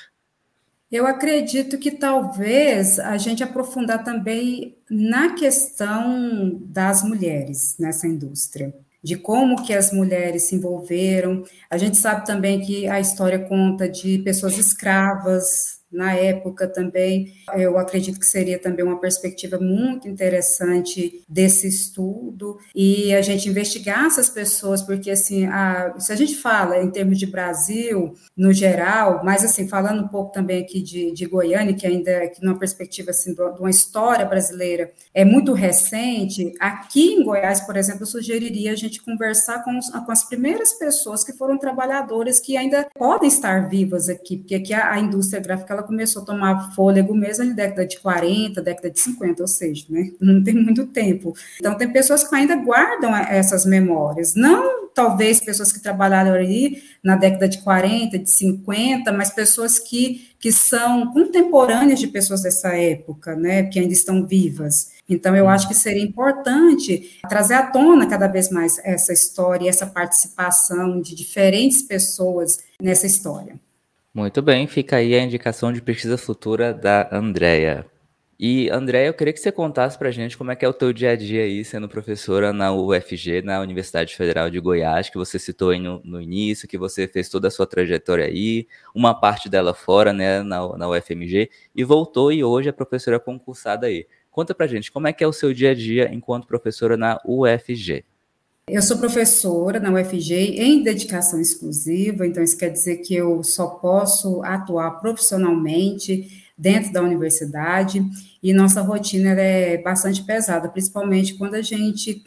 Eu 0.91 1.05
acredito 1.05 1.77
que 1.77 1.91
talvez 1.91 2.97
a 2.97 3.17
gente 3.17 3.43
aprofundar 3.43 4.03
também 4.03 4.77
na 4.89 5.35
questão 5.35 6.57
das 6.63 7.03
mulheres 7.03 7.75
nessa 7.77 8.07
indústria 8.07 8.73
de 9.03 9.15
como 9.15 9.63
que 9.63 9.73
as 9.73 9.91
mulheres 9.91 10.43
se 10.43 10.55
envolveram. 10.55 11.43
A 11.69 11.77
gente 11.77 11.97
sabe 11.97 12.25
também 12.25 12.59
que 12.61 12.87
a 12.87 12.99
história 12.99 13.39
conta 13.47 13.87
de 13.87 14.19
pessoas 14.19 14.57
escravas 14.57 15.77
na 15.91 16.13
época 16.13 16.67
também, 16.67 17.33
eu 17.55 17.77
acredito 17.77 18.19
que 18.19 18.25
seria 18.25 18.59
também 18.59 18.83
uma 18.83 18.99
perspectiva 18.99 19.57
muito 19.57 20.07
interessante 20.07 21.23
desse 21.27 21.67
estudo 21.67 22.57
e 22.75 23.13
a 23.13 23.21
gente 23.21 23.47
investigar 23.47 24.05
essas 24.05 24.29
pessoas, 24.29 24.81
porque 24.81 25.09
assim, 25.09 25.45
a, 25.45 25.95
se 25.97 26.11
a 26.11 26.15
gente 26.15 26.35
fala 26.35 26.81
em 26.81 26.91
termos 26.91 27.17
de 27.17 27.25
Brasil, 27.25 28.13
no 28.35 28.51
geral, 28.51 29.21
mas 29.23 29.45
assim, 29.45 29.67
falando 29.67 30.03
um 30.03 30.07
pouco 30.07 30.31
também 30.31 30.61
aqui 30.61 30.81
de, 30.81 31.11
de 31.11 31.25
Goiânia, 31.25 31.73
que 31.73 31.87
ainda 31.87 32.27
que 32.27 32.43
numa 32.43 32.59
perspectiva 32.59 33.11
assim, 33.11 33.33
de 33.33 33.41
uma 33.41 33.69
história 33.69 34.25
brasileira 34.25 34.91
é 35.13 35.23
muito 35.23 35.53
recente, 35.53 36.53
aqui 36.59 37.13
em 37.13 37.23
Goiás, 37.23 37.61
por 37.61 37.77
exemplo, 37.77 38.03
eu 38.03 38.07
sugeriria 38.07 38.73
a 38.73 38.75
gente 38.75 39.01
conversar 39.01 39.63
com, 39.63 39.77
os, 39.77 39.89
com 39.89 40.11
as 40.11 40.27
primeiras 40.27 40.73
pessoas 40.73 41.23
que 41.23 41.31
foram 41.31 41.57
trabalhadoras 41.57 42.39
que 42.39 42.57
ainda 42.57 42.87
podem 42.93 43.29
estar 43.29 43.69
vivas 43.69 44.09
aqui, 44.09 44.37
porque 44.37 44.55
aqui 44.55 44.73
a, 44.73 44.91
a 44.91 44.99
indústria 44.99 45.41
gráfica 45.41 45.76
ela 45.77 45.87
começou 45.87 46.21
a 46.21 46.25
tomar 46.25 46.73
fôlego 46.73 47.13
mesmo 47.13 47.45
na 47.45 47.53
década 47.53 47.85
de 47.85 47.99
40, 47.99 48.61
década 48.61 48.89
de 48.89 48.99
50, 48.99 49.41
ou 49.41 49.47
seja, 49.47 49.85
né, 49.89 50.11
não 50.19 50.43
tem 50.43 50.55
muito 50.55 50.87
tempo. 50.87 51.33
Então, 51.59 51.75
tem 51.75 51.91
pessoas 51.91 52.23
que 52.23 52.35
ainda 52.35 52.55
guardam 52.55 53.15
essas 53.15 53.65
memórias, 53.65 54.35
não 54.35 54.87
talvez 54.97 55.39
pessoas 55.39 55.71
que 55.71 55.79
trabalharam 55.79 56.33
ali 56.33 56.81
na 57.03 57.15
década 57.15 57.47
de 57.47 57.59
40, 57.59 58.17
de 58.17 58.29
50, 58.31 59.11
mas 59.11 59.29
pessoas 59.29 59.77
que, 59.77 60.31
que 60.39 60.51
são 60.51 61.13
contemporâneas 61.13 61.99
de 61.99 62.07
pessoas 62.07 62.41
dessa 62.41 62.69
época, 62.75 63.35
né, 63.35 63.63
que 63.63 63.79
ainda 63.79 63.93
estão 63.93 64.25
vivas. 64.25 64.97
Então, 65.07 65.35
eu 65.35 65.47
acho 65.47 65.67
que 65.67 65.75
seria 65.75 66.03
importante 66.03 67.19
trazer 67.29 67.53
à 67.53 67.67
tona 67.67 68.07
cada 68.07 68.27
vez 68.27 68.49
mais 68.49 68.79
essa 68.83 69.13
história, 69.13 69.69
essa 69.69 69.85
participação 69.85 70.99
de 70.99 71.13
diferentes 71.13 71.83
pessoas 71.83 72.57
nessa 72.81 73.05
história. 73.05 73.59
Muito 74.17 74.41
bem, 74.41 74.65
fica 74.65 74.95
aí 74.95 75.13
a 75.13 75.21
indicação 75.21 75.71
de 75.71 75.79
pesquisa 75.79 76.17
futura 76.17 76.73
da 76.73 77.07
Andrea. 77.11 77.85
E, 78.39 78.67
André, 78.71 79.07
eu 79.07 79.13
queria 79.13 79.31
que 79.31 79.39
você 79.39 79.51
contasse 79.51 79.95
para 79.95 80.07
a 80.07 80.11
gente 80.11 80.35
como 80.35 80.49
é 80.51 80.55
que 80.55 80.65
é 80.65 80.67
o 80.67 80.73
teu 80.73 80.91
dia 80.91 81.11
a 81.11 81.15
dia 81.15 81.43
aí, 81.43 81.63
sendo 81.63 81.87
professora 81.87 82.51
na 82.51 82.73
UFG, 82.73 83.43
na 83.43 83.59
Universidade 83.61 84.15
Federal 84.15 84.49
de 84.49 84.59
Goiás, 84.59 85.07
que 85.07 85.19
você 85.19 85.37
citou 85.37 85.69
aí 85.69 85.79
no, 85.79 86.01
no 86.03 86.19
início, 86.19 86.67
que 86.67 86.79
você 86.79 87.07
fez 87.07 87.29
toda 87.29 87.47
a 87.47 87.51
sua 87.51 87.67
trajetória 87.67 88.25
aí, 88.25 88.67
uma 88.91 89.13
parte 89.13 89.47
dela 89.49 89.75
fora, 89.75 90.11
né, 90.11 90.41
na, 90.41 90.67
na 90.75 90.89
UFMG, 90.89 91.51
e 91.75 91.83
voltou 91.83 92.31
e 92.31 92.43
hoje 92.43 92.69
é 92.69 92.71
professora 92.71 93.19
concursada 93.19 93.85
aí. 93.85 94.07
Conta 94.31 94.55
para 94.55 94.65
a 94.65 94.67
gente, 94.67 94.91
como 94.91 95.07
é 95.07 95.13
que 95.13 95.23
é 95.23 95.27
o 95.27 95.31
seu 95.31 95.53
dia 95.53 95.69
a 95.69 95.75
dia 95.75 96.09
enquanto 96.11 96.47
professora 96.47 96.97
na 96.97 97.19
UFG? 97.23 98.03
Eu 98.69 98.81
sou 98.81 98.97
professora 98.97 99.79
na 99.79 99.89
UFG 99.93 100.33
em 100.59 100.83
dedicação 100.83 101.39
exclusiva, 101.39 102.27
então 102.27 102.43
isso 102.43 102.57
quer 102.57 102.69
dizer 102.69 102.97
que 102.97 103.15
eu 103.15 103.41
só 103.41 103.67
posso 103.67 104.43
atuar 104.43 104.99
profissionalmente 104.99 106.43
dentro 106.57 106.91
da 106.91 107.01
universidade 107.01 108.03
e 108.43 108.51
nossa 108.51 108.81
rotina 108.81 109.29
é 109.39 109.77
bastante 109.77 110.21
pesada, 110.21 110.67
principalmente 110.67 111.35
quando 111.35 111.55
a 111.55 111.61
gente 111.61 112.21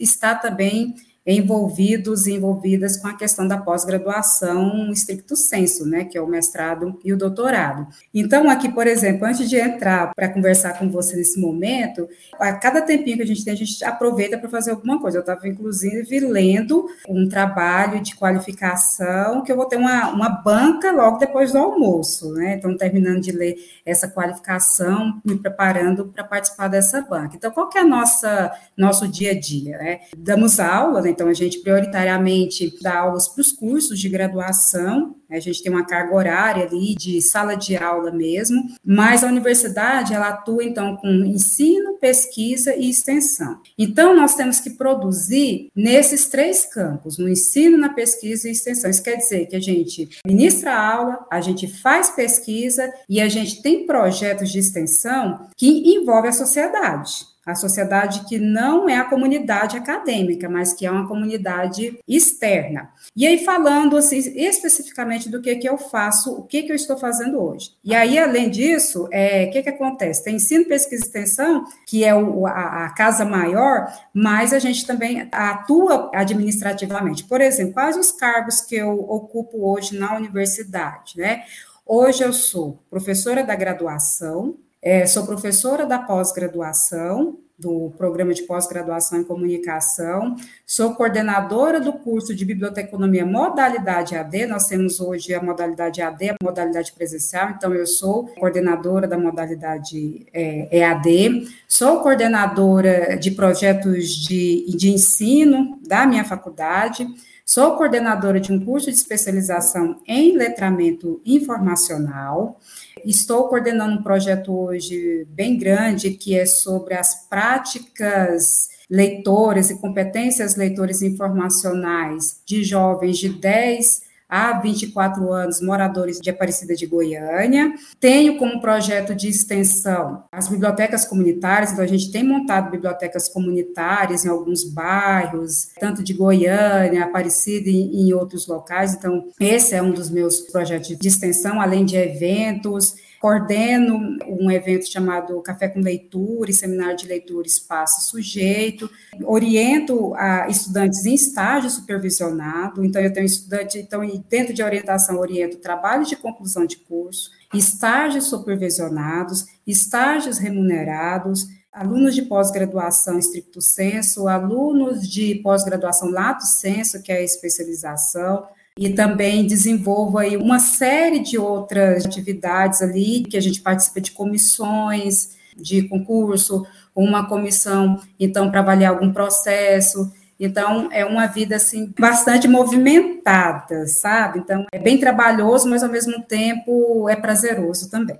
está 0.00 0.34
também 0.34 0.94
envolvidos 1.26 2.26
e 2.26 2.34
envolvidas 2.34 2.96
com 2.96 3.08
a 3.08 3.16
questão 3.16 3.46
da 3.46 3.56
pós-graduação 3.56 4.90
estricto 4.92 5.36
senso, 5.36 5.86
né, 5.86 6.04
que 6.04 6.18
é 6.18 6.20
o 6.20 6.26
mestrado 6.26 6.98
e 7.04 7.12
o 7.12 7.16
doutorado. 7.16 7.86
Então, 8.12 8.50
aqui, 8.50 8.68
por 8.68 8.86
exemplo, 8.86 9.26
antes 9.26 9.48
de 9.48 9.56
entrar 9.56 10.12
para 10.14 10.28
conversar 10.28 10.78
com 10.78 10.90
você 10.90 11.16
nesse 11.16 11.40
momento, 11.40 12.08
a 12.38 12.52
cada 12.52 12.82
tempinho 12.82 13.18
que 13.18 13.22
a 13.22 13.26
gente 13.26 13.44
tem, 13.44 13.52
a 13.52 13.56
gente 13.56 13.84
aproveita 13.84 14.36
para 14.36 14.48
fazer 14.48 14.72
alguma 14.72 15.00
coisa. 15.00 15.18
Eu 15.18 15.20
estava, 15.20 15.46
inclusive, 15.46 16.20
lendo 16.20 16.86
um 17.08 17.28
trabalho 17.28 18.00
de 18.00 18.16
qualificação, 18.16 19.42
que 19.42 19.52
eu 19.52 19.56
vou 19.56 19.66
ter 19.66 19.76
uma, 19.76 20.10
uma 20.10 20.28
banca 20.28 20.90
logo 20.90 21.18
depois 21.18 21.52
do 21.52 21.58
almoço, 21.58 22.32
né, 22.32 22.54
então, 22.54 22.76
terminando 22.76 23.20
de 23.20 23.32
ler 23.32 23.56
essa 23.86 24.08
qualificação, 24.08 25.20
me 25.24 25.36
preparando 25.36 26.06
para 26.06 26.24
participar 26.24 26.68
dessa 26.68 27.00
banca. 27.02 27.36
Então, 27.36 27.50
qual 27.50 27.68
que 27.68 27.78
é 27.78 27.82
a 27.82 27.86
nossa, 27.86 28.52
nosso 28.76 29.06
dia 29.06 29.32
a 29.32 29.38
dia, 29.38 29.78
né? 29.78 30.00
Damos 30.16 30.58
aula, 30.58 31.00
né, 31.00 31.11
então, 31.12 31.28
a 31.28 31.34
gente 31.34 31.60
prioritariamente 31.60 32.76
dá 32.82 32.98
aulas 32.98 33.28
para 33.28 33.40
os 33.40 33.52
cursos 33.52 33.98
de 34.00 34.08
graduação, 34.08 35.14
a 35.30 35.40
gente 35.40 35.62
tem 35.62 35.72
uma 35.72 35.86
carga 35.86 36.14
horária 36.14 36.64
ali 36.66 36.94
de 36.94 37.20
sala 37.22 37.54
de 37.54 37.74
aula 37.76 38.10
mesmo, 38.10 38.62
mas 38.84 39.24
a 39.24 39.28
universidade, 39.28 40.12
ela 40.12 40.28
atua, 40.28 40.62
então, 40.62 40.96
com 40.96 41.08
ensino, 41.08 41.94
pesquisa 41.98 42.74
e 42.74 42.90
extensão. 42.90 43.60
Então, 43.78 44.14
nós 44.14 44.34
temos 44.34 44.60
que 44.60 44.70
produzir 44.70 45.68
nesses 45.74 46.26
três 46.26 46.66
campos, 46.66 47.16
no 47.16 47.28
ensino, 47.28 47.78
na 47.78 47.88
pesquisa 47.88 48.48
e 48.48 48.52
extensão. 48.52 48.90
Isso 48.90 49.02
quer 49.02 49.16
dizer 49.16 49.46
que 49.46 49.56
a 49.56 49.60
gente 49.60 50.08
ministra 50.26 50.76
aula, 50.76 51.26
a 51.30 51.40
gente 51.40 51.66
faz 51.66 52.10
pesquisa 52.10 52.92
e 53.08 53.20
a 53.20 53.28
gente 53.28 53.62
tem 53.62 53.86
projetos 53.86 54.50
de 54.50 54.58
extensão 54.58 55.46
que 55.56 55.94
envolvem 55.94 56.30
a 56.30 56.34
sociedade 56.34 57.31
a 57.44 57.54
sociedade 57.54 58.24
que 58.28 58.38
não 58.38 58.88
é 58.88 58.96
a 58.96 59.04
comunidade 59.04 59.76
acadêmica, 59.76 60.48
mas 60.48 60.72
que 60.72 60.86
é 60.86 60.90
uma 60.90 61.08
comunidade 61.08 61.98
externa. 62.06 62.90
E 63.16 63.26
aí, 63.26 63.44
falando 63.44 63.96
assim, 63.96 64.18
especificamente 64.18 65.28
do 65.28 65.42
que, 65.42 65.56
que 65.56 65.68
eu 65.68 65.76
faço, 65.76 66.32
o 66.32 66.42
que, 66.42 66.62
que 66.62 66.70
eu 66.70 66.76
estou 66.76 66.96
fazendo 66.96 67.42
hoje. 67.42 67.72
E 67.82 67.94
aí, 67.94 68.16
além 68.18 68.48
disso, 68.48 69.08
é, 69.10 69.46
o 69.46 69.50
que, 69.50 69.62
que 69.62 69.68
acontece? 69.68 70.22
Tem 70.22 70.36
ensino, 70.36 70.66
pesquisa 70.66 71.04
e 71.04 71.06
extensão, 71.06 71.64
que 71.86 72.04
é 72.04 72.14
o, 72.14 72.46
a, 72.46 72.86
a 72.86 72.90
casa 72.90 73.24
maior, 73.24 73.92
mas 74.14 74.52
a 74.52 74.58
gente 74.60 74.86
também 74.86 75.28
atua 75.32 76.10
administrativamente. 76.14 77.24
Por 77.24 77.40
exemplo, 77.40 77.74
quais 77.74 77.96
os 77.96 78.12
cargos 78.12 78.60
que 78.60 78.76
eu 78.76 79.00
ocupo 79.00 79.68
hoje 79.68 79.98
na 79.98 80.16
universidade, 80.16 81.14
né? 81.16 81.42
Hoje 81.84 82.22
eu 82.22 82.32
sou 82.32 82.78
professora 82.88 83.42
da 83.42 83.56
graduação, 83.56 84.56
é, 84.82 85.06
sou 85.06 85.24
professora 85.24 85.86
da 85.86 86.00
pós-graduação, 86.00 87.38
do 87.56 87.92
programa 87.96 88.34
de 88.34 88.42
pós-graduação 88.42 89.20
em 89.20 89.24
comunicação, 89.24 90.34
sou 90.66 90.96
coordenadora 90.96 91.80
do 91.80 91.92
curso 91.92 92.34
de 92.34 92.44
biblioteconomia 92.44 93.24
modalidade 93.24 94.16
AD, 94.16 94.46
nós 94.46 94.66
temos 94.66 94.98
hoje 94.98 95.32
a 95.32 95.40
modalidade 95.40 96.02
AD, 96.02 96.30
a 96.30 96.36
modalidade 96.42 96.92
presencial, 96.92 97.50
então 97.50 97.72
eu 97.72 97.86
sou 97.86 98.26
coordenadora 98.34 99.06
da 99.06 99.16
modalidade 99.16 100.26
é, 100.32 100.76
EAD, 100.76 101.46
sou 101.68 102.00
coordenadora 102.00 103.16
de 103.16 103.30
projetos 103.30 104.08
de, 104.08 104.66
de 104.76 104.90
ensino 104.90 105.78
da 105.86 106.04
minha 106.04 106.24
faculdade, 106.24 107.06
Sou 107.44 107.76
coordenadora 107.76 108.40
de 108.40 108.52
um 108.52 108.64
curso 108.64 108.86
de 108.86 108.96
especialização 108.96 110.00
em 110.06 110.36
letramento 110.36 111.20
informacional. 111.22 112.58
Estou 113.04 113.48
coordenando 113.48 113.98
um 113.98 114.02
projeto 114.02 114.56
hoje 114.56 115.26
bem 115.30 115.58
grande 115.58 116.10
que 116.10 116.38
é 116.38 116.46
sobre 116.46 116.94
as 116.94 117.26
práticas 117.28 118.68
leitoras 118.88 119.70
e 119.70 119.78
competências 119.78 120.54
leitores 120.54 121.02
informacionais 121.02 122.40
de 122.46 122.62
jovens 122.62 123.18
de 123.18 123.28
10 123.28 124.11
há 124.32 124.58
24 124.58 125.30
anos, 125.30 125.60
moradores 125.60 126.18
de 126.18 126.30
Aparecida 126.30 126.74
de 126.74 126.86
Goiânia. 126.86 127.74
Tenho 128.00 128.38
como 128.38 128.62
projeto 128.62 129.14
de 129.14 129.28
extensão 129.28 130.24
as 130.32 130.48
bibliotecas 130.48 131.04
comunitárias, 131.04 131.72
então 131.72 131.84
a 131.84 131.88
gente 131.88 132.10
tem 132.10 132.24
montado 132.24 132.70
bibliotecas 132.70 133.28
comunitárias 133.28 134.24
em 134.24 134.30
alguns 134.30 134.64
bairros, 134.64 135.68
tanto 135.78 136.02
de 136.02 136.14
Goiânia, 136.14 137.04
Aparecida 137.04 137.68
e 137.68 138.08
em 138.08 138.14
outros 138.14 138.46
locais. 138.46 138.94
Então, 138.94 139.26
esse 139.38 139.74
é 139.74 139.82
um 139.82 139.90
dos 139.90 140.08
meus 140.08 140.40
projetos 140.40 140.96
de 140.96 141.08
extensão, 141.08 141.60
além 141.60 141.84
de 141.84 141.96
eventos 141.96 142.94
coordeno 143.22 144.18
um 144.26 144.50
evento 144.50 144.90
chamado 144.90 145.40
Café 145.42 145.68
com 145.68 145.78
Leitura 145.78 146.50
e 146.50 146.52
Seminário 146.54 146.96
de 146.96 147.06
Leitura 147.06 147.46
Espaço 147.46 148.00
e 148.00 148.02
Sujeito, 148.02 148.90
oriento 149.22 150.12
a 150.16 150.48
estudantes 150.48 151.06
em 151.06 151.14
estágio 151.14 151.70
supervisionado, 151.70 152.84
então 152.84 153.00
eu 153.00 153.12
tenho 153.12 153.24
estudante, 153.24 153.78
então 153.78 154.00
dentro 154.28 154.52
de 154.52 154.60
orientação 154.60 155.20
oriento 155.20 155.58
trabalho 155.58 156.04
de 156.04 156.16
conclusão 156.16 156.66
de 156.66 156.78
curso, 156.78 157.30
estágios 157.54 158.24
supervisionados, 158.24 159.46
estágios 159.64 160.38
remunerados, 160.38 161.46
alunos 161.72 162.16
de 162.16 162.22
pós-graduação 162.22 163.20
estricto 163.20 163.60
senso, 163.60 164.26
alunos 164.26 165.08
de 165.08 165.36
pós-graduação 165.36 166.10
lato 166.10 166.44
senso, 166.44 167.00
que 167.00 167.12
é 167.12 167.18
a 167.18 167.22
especialização, 167.22 168.44
e 168.78 168.90
também 168.90 169.46
desenvolvo 169.46 170.18
aí 170.18 170.36
uma 170.36 170.58
série 170.58 171.20
de 171.20 171.38
outras 171.38 172.06
atividades 172.06 172.80
ali, 172.82 173.22
que 173.22 173.36
a 173.36 173.40
gente 173.40 173.60
participa 173.60 174.00
de 174.00 174.12
comissões 174.12 175.36
de 175.56 175.88
concurso, 175.88 176.66
uma 176.94 177.28
comissão, 177.28 178.00
então, 178.18 178.50
para 178.50 178.60
avaliar 178.60 178.92
algum 178.92 179.12
processo. 179.12 180.12
Então, 180.38 180.88
é 180.90 181.04
uma 181.04 181.26
vida, 181.26 181.56
assim, 181.56 181.92
bastante 181.98 182.48
movimentada, 182.48 183.86
sabe? 183.86 184.40
Então, 184.40 184.66
é 184.72 184.78
bem 184.78 184.98
trabalhoso, 184.98 185.68
mas, 185.68 185.82
ao 185.82 185.90
mesmo 185.90 186.22
tempo, 186.22 187.08
é 187.08 187.16
prazeroso 187.16 187.90
também. 187.90 188.16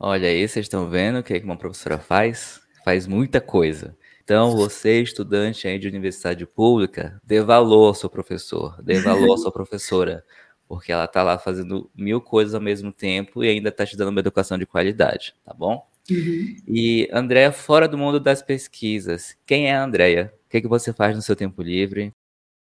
Olha 0.00 0.28
aí, 0.28 0.46
vocês 0.48 0.66
estão 0.66 0.88
vendo 0.88 1.18
o 1.18 1.22
que 1.22 1.38
uma 1.38 1.56
professora 1.56 1.98
faz? 1.98 2.60
Faz 2.84 3.06
muita 3.06 3.40
coisa. 3.40 3.96
Então, 4.28 4.54
você, 4.54 5.00
estudante 5.00 5.66
aí 5.66 5.78
de 5.78 5.88
universidade 5.88 6.44
pública, 6.44 7.18
dê 7.24 7.40
valor 7.40 7.86
ao 7.86 7.94
seu 7.94 8.10
professor, 8.10 8.76
dê 8.82 9.00
valor 9.00 9.32
à 9.32 9.38
sua 9.38 9.50
professora. 9.50 10.22
porque 10.68 10.92
ela 10.92 11.06
tá 11.06 11.22
lá 11.22 11.38
fazendo 11.38 11.90
mil 11.96 12.20
coisas 12.20 12.54
ao 12.54 12.60
mesmo 12.60 12.92
tempo 12.92 13.42
e 13.42 13.48
ainda 13.48 13.72
tá 13.72 13.86
te 13.86 13.96
dando 13.96 14.10
uma 14.10 14.20
educação 14.20 14.58
de 14.58 14.66
qualidade, 14.66 15.34
tá 15.42 15.54
bom? 15.54 15.82
Uhum. 16.10 16.56
E 16.68 17.08
Andréia, 17.10 17.50
fora 17.50 17.88
do 17.88 17.96
mundo 17.96 18.20
das 18.20 18.42
pesquisas, 18.42 19.34
quem 19.46 19.70
é 19.70 19.74
a 19.74 19.82
Andréia? 19.82 20.30
O 20.44 20.50
que, 20.50 20.60
que 20.60 20.68
você 20.68 20.92
faz 20.92 21.16
no 21.16 21.22
seu 21.22 21.34
tempo 21.34 21.62
livre? 21.62 22.12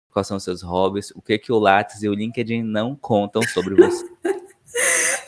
Quais 0.10 0.26
são 0.26 0.38
os 0.38 0.44
seus 0.44 0.64
hobbies? 0.64 1.12
O 1.12 1.22
que, 1.22 1.38
que 1.38 1.52
o 1.52 1.60
Lattes 1.60 2.02
e 2.02 2.10
o 2.10 2.16
LinkedIn 2.16 2.64
não 2.64 2.96
contam 2.96 3.44
sobre 3.44 3.76
você? 3.76 4.04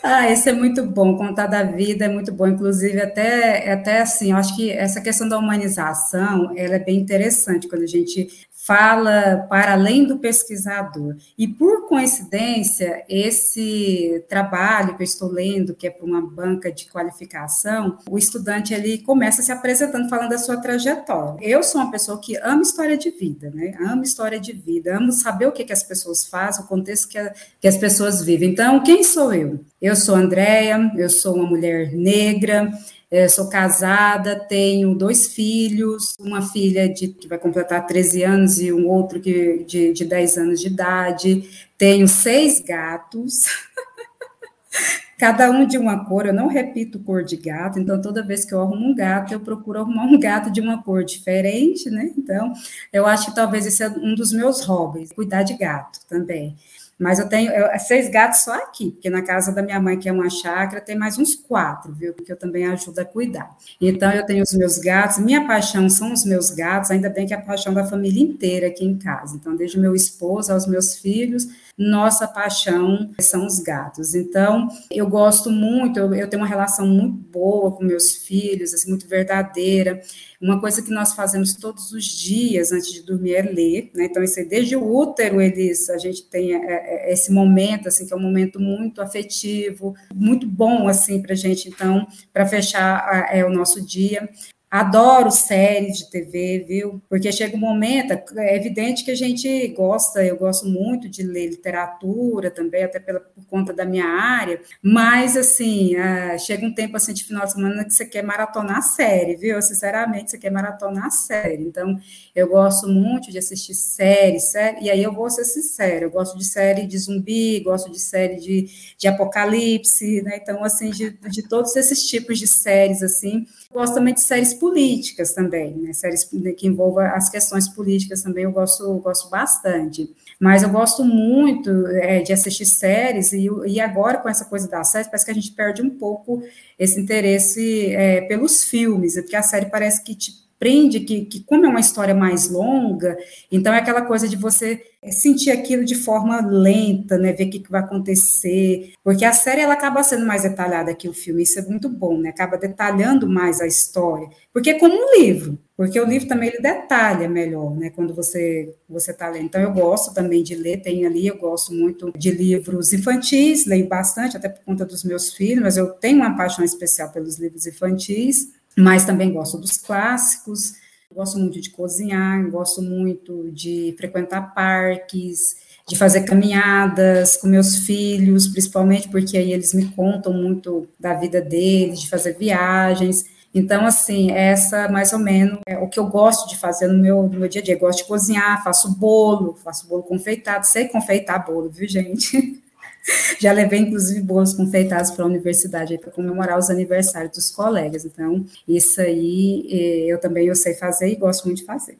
Ah, 0.06 0.30
esse 0.30 0.50
é 0.50 0.52
muito 0.52 0.84
bom, 0.84 1.16
contar 1.16 1.46
da 1.46 1.62
vida 1.62 2.04
é 2.04 2.08
muito 2.08 2.30
bom, 2.30 2.46
inclusive 2.46 3.00
até, 3.00 3.72
até 3.72 4.02
assim, 4.02 4.32
eu 4.32 4.36
acho 4.36 4.54
que 4.54 4.70
essa 4.70 5.00
questão 5.00 5.26
da 5.26 5.38
humanização, 5.38 6.52
ela 6.54 6.74
é 6.74 6.78
bem 6.78 6.98
interessante 7.00 7.66
quando 7.66 7.82
a 7.84 7.86
gente 7.86 8.28
fala 8.66 9.46
para 9.48 9.74
além 9.74 10.04
do 10.04 10.18
pesquisador. 10.18 11.16
E 11.36 11.46
por 11.46 11.86
coincidência, 11.86 13.04
esse 13.08 14.24
trabalho 14.26 14.96
que 14.96 15.02
eu 15.02 15.04
estou 15.04 15.30
lendo, 15.30 15.74
que 15.74 15.86
é 15.86 15.90
para 15.90 16.06
uma 16.06 16.22
banca 16.22 16.72
de 16.72 16.86
qualificação, 16.86 17.98
o 18.08 18.16
estudante 18.16 18.72
ele 18.72 18.98
começa 18.98 19.42
se 19.42 19.52
apresentando 19.52 20.08
falando 20.08 20.30
da 20.30 20.38
sua 20.38 20.56
trajetória. 20.56 21.36
Eu 21.46 21.62
sou 21.62 21.82
uma 21.82 21.90
pessoa 21.90 22.18
que 22.18 22.36
ama 22.38 22.62
história 22.62 22.96
de 22.96 23.10
vida, 23.10 23.50
né? 23.54 23.74
Amo 23.80 24.02
história 24.02 24.40
de 24.40 24.52
vida, 24.52 24.96
amo 24.96 25.12
saber 25.12 25.46
o 25.46 25.52
que, 25.52 25.64
que 25.64 25.72
as 25.72 25.82
pessoas 25.82 26.26
fazem, 26.26 26.64
o 26.64 26.66
contexto 26.66 27.08
que, 27.08 27.18
a, 27.18 27.34
que 27.60 27.68
as 27.68 27.76
pessoas 27.76 28.22
vivem. 28.24 28.50
Então, 28.50 28.82
quem 28.82 29.02
sou 29.04 29.34
eu? 29.34 29.60
Eu 29.80 29.94
sou 29.94 30.14
Andréia, 30.14 30.90
eu 30.96 31.10
sou 31.10 31.34
uma 31.34 31.46
mulher 31.46 31.92
negra, 31.92 32.72
é, 33.14 33.28
sou 33.28 33.48
casada, 33.48 34.34
tenho 34.40 34.92
dois 34.92 35.28
filhos, 35.28 36.14
uma 36.18 36.42
filha 36.42 36.88
de, 36.88 37.08
que 37.08 37.28
vai 37.28 37.38
completar 37.38 37.86
13 37.86 38.24
anos 38.24 38.58
e 38.58 38.72
um 38.72 38.88
outro 38.88 39.20
que, 39.20 39.62
de, 39.64 39.92
de 39.92 40.04
10 40.04 40.38
anos 40.38 40.60
de 40.60 40.66
idade. 40.66 41.48
Tenho 41.78 42.08
seis 42.08 42.60
gatos. 42.60 43.44
cada 45.16 45.48
um 45.48 45.64
de 45.64 45.78
uma 45.78 46.04
cor, 46.04 46.26
eu 46.26 46.34
não 46.34 46.48
repito 46.48 46.98
cor 46.98 47.22
de 47.22 47.36
gato, 47.36 47.78
então 47.78 48.00
toda 48.00 48.26
vez 48.26 48.44
que 48.44 48.52
eu 48.52 48.60
arrumo 48.60 48.84
um 48.84 48.94
gato, 48.94 49.32
eu 49.32 49.38
procuro 49.38 49.78
arrumar 49.78 50.04
um 50.04 50.18
gato 50.18 50.50
de 50.50 50.60
uma 50.60 50.82
cor 50.82 51.04
diferente, 51.04 51.88
né? 51.88 52.10
Então, 52.18 52.52
eu 52.92 53.06
acho 53.06 53.26
que 53.26 53.34
talvez 53.34 53.64
esse 53.64 53.82
é 53.84 53.88
um 53.88 54.14
dos 54.16 54.32
meus 54.32 54.62
hobbies, 54.64 55.12
cuidar 55.12 55.44
de 55.44 55.54
gato 55.54 56.00
também. 56.08 56.56
Mas 56.98 57.18
eu 57.18 57.28
tenho 57.28 57.50
eu, 57.52 57.78
seis 57.78 58.08
gatos 58.08 58.40
só 58.40 58.54
aqui, 58.54 58.92
porque 58.92 59.10
na 59.10 59.22
casa 59.22 59.52
da 59.52 59.62
minha 59.62 59.80
mãe, 59.80 59.98
que 59.98 60.08
é 60.08 60.12
uma 60.12 60.30
chácara, 60.30 60.80
tem 60.80 60.96
mais 60.96 61.18
uns 61.18 61.34
quatro, 61.34 61.92
viu? 61.92 62.14
Porque 62.14 62.32
eu 62.32 62.36
também 62.36 62.66
ajudo 62.66 62.98
a 63.00 63.04
cuidar. 63.04 63.56
Então, 63.80 64.10
eu 64.12 64.24
tenho 64.24 64.42
os 64.42 64.52
meus 64.54 64.78
gatos, 64.78 65.18
minha 65.18 65.46
paixão 65.46 65.88
são 65.90 66.12
os 66.12 66.24
meus 66.24 66.50
gatos, 66.50 66.90
ainda 66.90 67.10
bem 67.10 67.26
que 67.26 67.34
é 67.34 67.36
a 67.36 67.40
paixão 67.40 67.74
da 67.74 67.84
família 67.84 68.22
inteira 68.22 68.68
aqui 68.68 68.84
em 68.84 68.96
casa. 68.96 69.36
Então, 69.36 69.56
desde 69.56 69.78
meu 69.78 69.94
esposo 69.94 70.52
aos 70.52 70.66
meus 70.66 70.96
filhos, 70.96 71.48
nossa 71.76 72.28
paixão 72.28 73.10
são 73.20 73.46
os 73.46 73.58
gatos. 73.58 74.14
Então, 74.14 74.68
eu 74.90 75.08
gosto 75.08 75.50
muito, 75.50 75.98
eu, 75.98 76.14
eu 76.14 76.28
tenho 76.28 76.42
uma 76.42 76.48
relação 76.48 76.86
muito 76.86 77.16
boa 77.16 77.72
com 77.72 77.84
meus 77.84 78.16
filhos, 78.16 78.72
assim, 78.72 78.88
muito 78.88 79.08
verdadeira. 79.08 80.00
Uma 80.40 80.60
coisa 80.60 80.82
que 80.82 80.90
nós 80.90 81.14
fazemos 81.14 81.54
todos 81.54 81.90
os 81.92 82.04
dias 82.04 82.70
antes 82.70 82.92
de 82.92 83.02
dormir 83.02 83.34
é 83.34 83.42
ler, 83.42 83.90
né? 83.94 84.04
Então, 84.04 84.22
isso 84.22 84.34
desde 84.48 84.76
o 84.76 84.84
útero, 84.84 85.40
eles, 85.40 85.90
a 85.90 85.98
gente 85.98 86.24
tem 86.24 86.54
é, 86.54 87.08
é, 87.08 87.12
esse 87.12 87.32
momento, 87.32 87.88
assim, 87.88 88.06
que 88.06 88.12
é 88.12 88.16
um 88.16 88.20
momento 88.20 88.60
muito 88.60 89.00
afetivo, 89.00 89.94
muito 90.14 90.46
bom, 90.46 90.86
assim, 90.86 91.20
para 91.20 91.32
a 91.32 91.36
gente, 91.36 91.68
então, 91.68 92.06
para 92.32 92.46
fechar 92.46 93.28
é, 93.32 93.44
o 93.44 93.50
nosso 93.50 93.84
dia. 93.84 94.28
Adoro 94.74 95.30
séries 95.30 95.98
de 95.98 96.10
TV, 96.10 96.64
viu? 96.66 97.00
Porque 97.08 97.30
chega 97.30 97.56
um 97.56 97.60
momento, 97.60 98.12
é 98.36 98.56
evidente 98.56 99.04
que 99.04 99.12
a 99.12 99.14
gente 99.14 99.68
gosta, 99.68 100.20
eu 100.24 100.36
gosto 100.36 100.66
muito 100.66 101.08
de 101.08 101.22
ler 101.22 101.50
literatura 101.50 102.50
também, 102.50 102.82
até 102.82 102.98
pela, 102.98 103.20
por 103.20 103.46
conta 103.46 103.72
da 103.72 103.84
minha 103.84 104.04
área, 104.04 104.60
mas 104.82 105.36
assim, 105.36 105.94
uh, 105.94 106.36
chega 106.40 106.66
um 106.66 106.74
tempo 106.74 106.96
assim 106.96 107.12
de 107.12 107.22
final 107.22 107.44
de 107.46 107.52
semana 107.52 107.84
que 107.84 107.92
você 107.92 108.04
quer 108.04 108.24
maratonar 108.24 108.82
série, 108.82 109.36
viu? 109.36 109.62
Sinceramente, 109.62 110.32
você 110.32 110.38
quer 110.38 110.50
maratonar 110.50 111.08
série. 111.12 111.62
Então, 111.62 111.96
eu 112.34 112.48
gosto 112.48 112.88
muito 112.88 113.30
de 113.30 113.38
assistir 113.38 113.74
série, 113.74 114.40
série, 114.40 114.86
e 114.86 114.90
aí 114.90 115.04
eu 115.04 115.12
vou 115.12 115.30
ser 115.30 115.44
sincera, 115.44 116.04
eu 116.04 116.10
gosto 116.10 116.36
de 116.36 116.44
série 116.44 116.84
de 116.84 116.98
zumbi, 116.98 117.60
gosto 117.60 117.92
de 117.92 118.00
série 118.00 118.40
de, 118.40 118.66
de 118.98 119.06
apocalipse, 119.06 120.20
né? 120.22 120.40
Então, 120.42 120.64
assim, 120.64 120.90
de, 120.90 121.10
de 121.10 121.48
todos 121.48 121.76
esses 121.76 122.02
tipos 122.08 122.40
de 122.40 122.48
séries, 122.48 123.04
assim, 123.04 123.46
gosto 123.72 123.94
também 123.94 124.14
de 124.14 124.20
séries 124.20 124.52
políticas 124.64 125.34
também, 125.34 125.76
né? 125.76 125.92
Séries 125.92 126.24
que 126.24 126.66
envolvam 126.66 127.04
as 127.04 127.28
questões 127.28 127.68
políticas 127.68 128.22
também 128.22 128.44
eu 128.44 128.50
gosto, 128.50 128.98
gosto 129.00 129.28
bastante. 129.28 130.10
Mas 130.40 130.62
eu 130.62 130.70
gosto 130.70 131.04
muito 131.04 131.86
é, 131.88 132.22
de 132.22 132.32
assistir 132.32 132.64
séries, 132.64 133.34
e, 133.34 133.46
e 133.66 133.78
agora 133.78 134.16
com 134.16 134.28
essa 134.28 134.46
coisa 134.46 134.66
das 134.66 134.90
séries, 134.90 135.06
parece 135.06 135.26
que 135.26 135.30
a 135.30 135.34
gente 135.34 135.52
perde 135.52 135.82
um 135.82 135.90
pouco 135.90 136.42
esse 136.78 136.98
interesse 136.98 137.94
é, 137.94 138.22
pelos 138.22 138.64
filmes, 138.64 139.16
porque 139.16 139.36
a 139.36 139.42
série 139.42 139.66
parece 139.66 140.02
que 140.02 140.14
te 140.14 140.43
prende, 140.64 141.00
que, 141.00 141.26
que 141.26 141.44
como 141.44 141.66
é 141.66 141.68
uma 141.68 141.78
história 141.78 142.14
mais 142.14 142.48
longa, 142.48 143.18
então 143.52 143.74
é 143.74 143.78
aquela 143.78 144.00
coisa 144.00 144.26
de 144.26 144.34
você 144.34 144.82
sentir 145.10 145.50
aquilo 145.50 145.84
de 145.84 145.94
forma 145.94 146.40
lenta, 146.40 147.18
né, 147.18 147.34
ver 147.34 147.48
o 147.48 147.50
que, 147.50 147.60
que 147.60 147.70
vai 147.70 147.82
acontecer, 147.82 148.94
porque 149.04 149.26
a 149.26 149.32
série 149.34 149.60
ela 149.60 149.74
acaba 149.74 150.02
sendo 150.02 150.24
mais 150.24 150.44
detalhada 150.44 150.94
que 150.94 151.06
o 151.06 151.12
filme, 151.12 151.42
isso 151.42 151.58
é 151.58 151.62
muito 151.62 151.86
bom, 151.86 152.16
né, 152.16 152.30
acaba 152.30 152.56
detalhando 152.56 153.28
mais 153.28 153.60
a 153.60 153.66
história, 153.66 154.26
porque 154.54 154.70
é 154.70 154.78
como 154.78 154.94
um 154.94 155.20
livro, 155.20 155.58
porque 155.76 156.00
o 156.00 156.06
livro 156.06 156.28
também 156.28 156.48
ele 156.48 156.62
detalha 156.62 157.28
melhor, 157.28 157.76
né, 157.76 157.90
quando 157.90 158.14
você 158.14 158.74
você 158.88 159.10
está 159.10 159.28
lendo. 159.28 159.44
Então 159.44 159.60
eu 159.60 159.72
gosto 159.72 160.14
também 160.14 160.42
de 160.42 160.54
ler, 160.54 160.80
tem 160.80 161.04
ali, 161.04 161.26
eu 161.26 161.36
gosto 161.36 161.74
muito 161.74 162.10
de 162.16 162.30
livros 162.30 162.92
infantis, 162.94 163.66
leio 163.66 163.86
bastante, 163.86 164.36
até 164.38 164.48
por 164.48 164.64
conta 164.64 164.86
dos 164.86 165.04
meus 165.04 165.34
filhos, 165.34 165.62
mas 165.62 165.76
eu 165.76 165.90
tenho 165.90 166.16
uma 166.16 166.34
paixão 166.34 166.64
especial 166.64 167.10
pelos 167.12 167.38
livros 167.38 167.66
infantis, 167.66 168.54
mas 168.76 169.04
também 169.04 169.32
gosto 169.32 169.58
dos 169.58 169.76
clássicos, 169.78 170.74
gosto 171.14 171.38
muito 171.38 171.60
de 171.60 171.70
cozinhar, 171.70 172.50
gosto 172.50 172.82
muito 172.82 173.50
de 173.52 173.94
frequentar 173.96 174.52
parques, 174.52 175.56
de 175.86 175.96
fazer 175.96 176.22
caminhadas 176.22 177.36
com 177.36 177.46
meus 177.46 177.78
filhos, 177.78 178.48
principalmente 178.48 179.08
porque 179.08 179.36
aí 179.36 179.52
eles 179.52 179.72
me 179.74 179.86
contam 179.90 180.32
muito 180.32 180.88
da 180.98 181.14
vida 181.14 181.40
deles, 181.40 182.00
de 182.00 182.08
fazer 182.08 182.36
viagens. 182.36 183.26
Então, 183.54 183.86
assim, 183.86 184.32
essa 184.32 184.88
mais 184.88 185.12
ou 185.12 185.18
menos 185.18 185.60
é 185.66 185.78
o 185.78 185.88
que 185.88 186.00
eu 186.00 186.06
gosto 186.06 186.48
de 186.48 186.56
fazer 186.56 186.88
no 186.88 186.98
meu, 186.98 187.22
no 187.22 187.38
meu 187.38 187.48
dia 187.48 187.60
a 187.60 187.64
dia. 187.64 187.74
Eu 187.74 187.78
gosto 187.78 187.98
de 187.98 188.08
cozinhar, 188.08 188.64
faço 188.64 188.96
bolo, 188.96 189.56
faço 189.62 189.86
bolo 189.86 190.02
confeitado, 190.02 190.66
sei 190.66 190.88
confeitar 190.88 191.44
bolo, 191.46 191.70
viu, 191.70 191.86
gente? 191.86 192.60
Já 193.40 193.52
levei, 193.52 193.80
inclusive, 193.80 194.20
bolos 194.20 194.54
confeitados 194.54 195.10
para 195.10 195.24
a 195.24 195.28
universidade 195.28 195.98
para 195.98 196.10
comemorar 196.10 196.58
os 196.58 196.70
aniversários 196.70 197.32
dos 197.32 197.50
colegas. 197.50 198.04
Então, 198.04 198.44
isso 198.66 199.00
aí 199.00 199.66
eh, 199.70 200.12
eu 200.12 200.18
também 200.18 200.46
eu 200.46 200.54
sei 200.54 200.74
fazer 200.74 201.08
e 201.08 201.16
gosto 201.16 201.44
muito 201.44 201.58
de 201.58 201.64
fazer. 201.64 201.98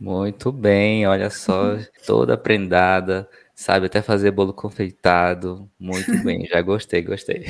Muito 0.00 0.50
bem, 0.50 1.06
olha 1.06 1.30
só, 1.30 1.76
toda 2.04 2.36
prendada, 2.36 3.28
sabe 3.54 3.86
até 3.86 4.02
fazer 4.02 4.30
bolo 4.32 4.52
confeitado. 4.52 5.70
Muito 5.78 6.22
bem, 6.24 6.46
já 6.46 6.60
gostei, 6.60 7.02
gostei. 7.02 7.44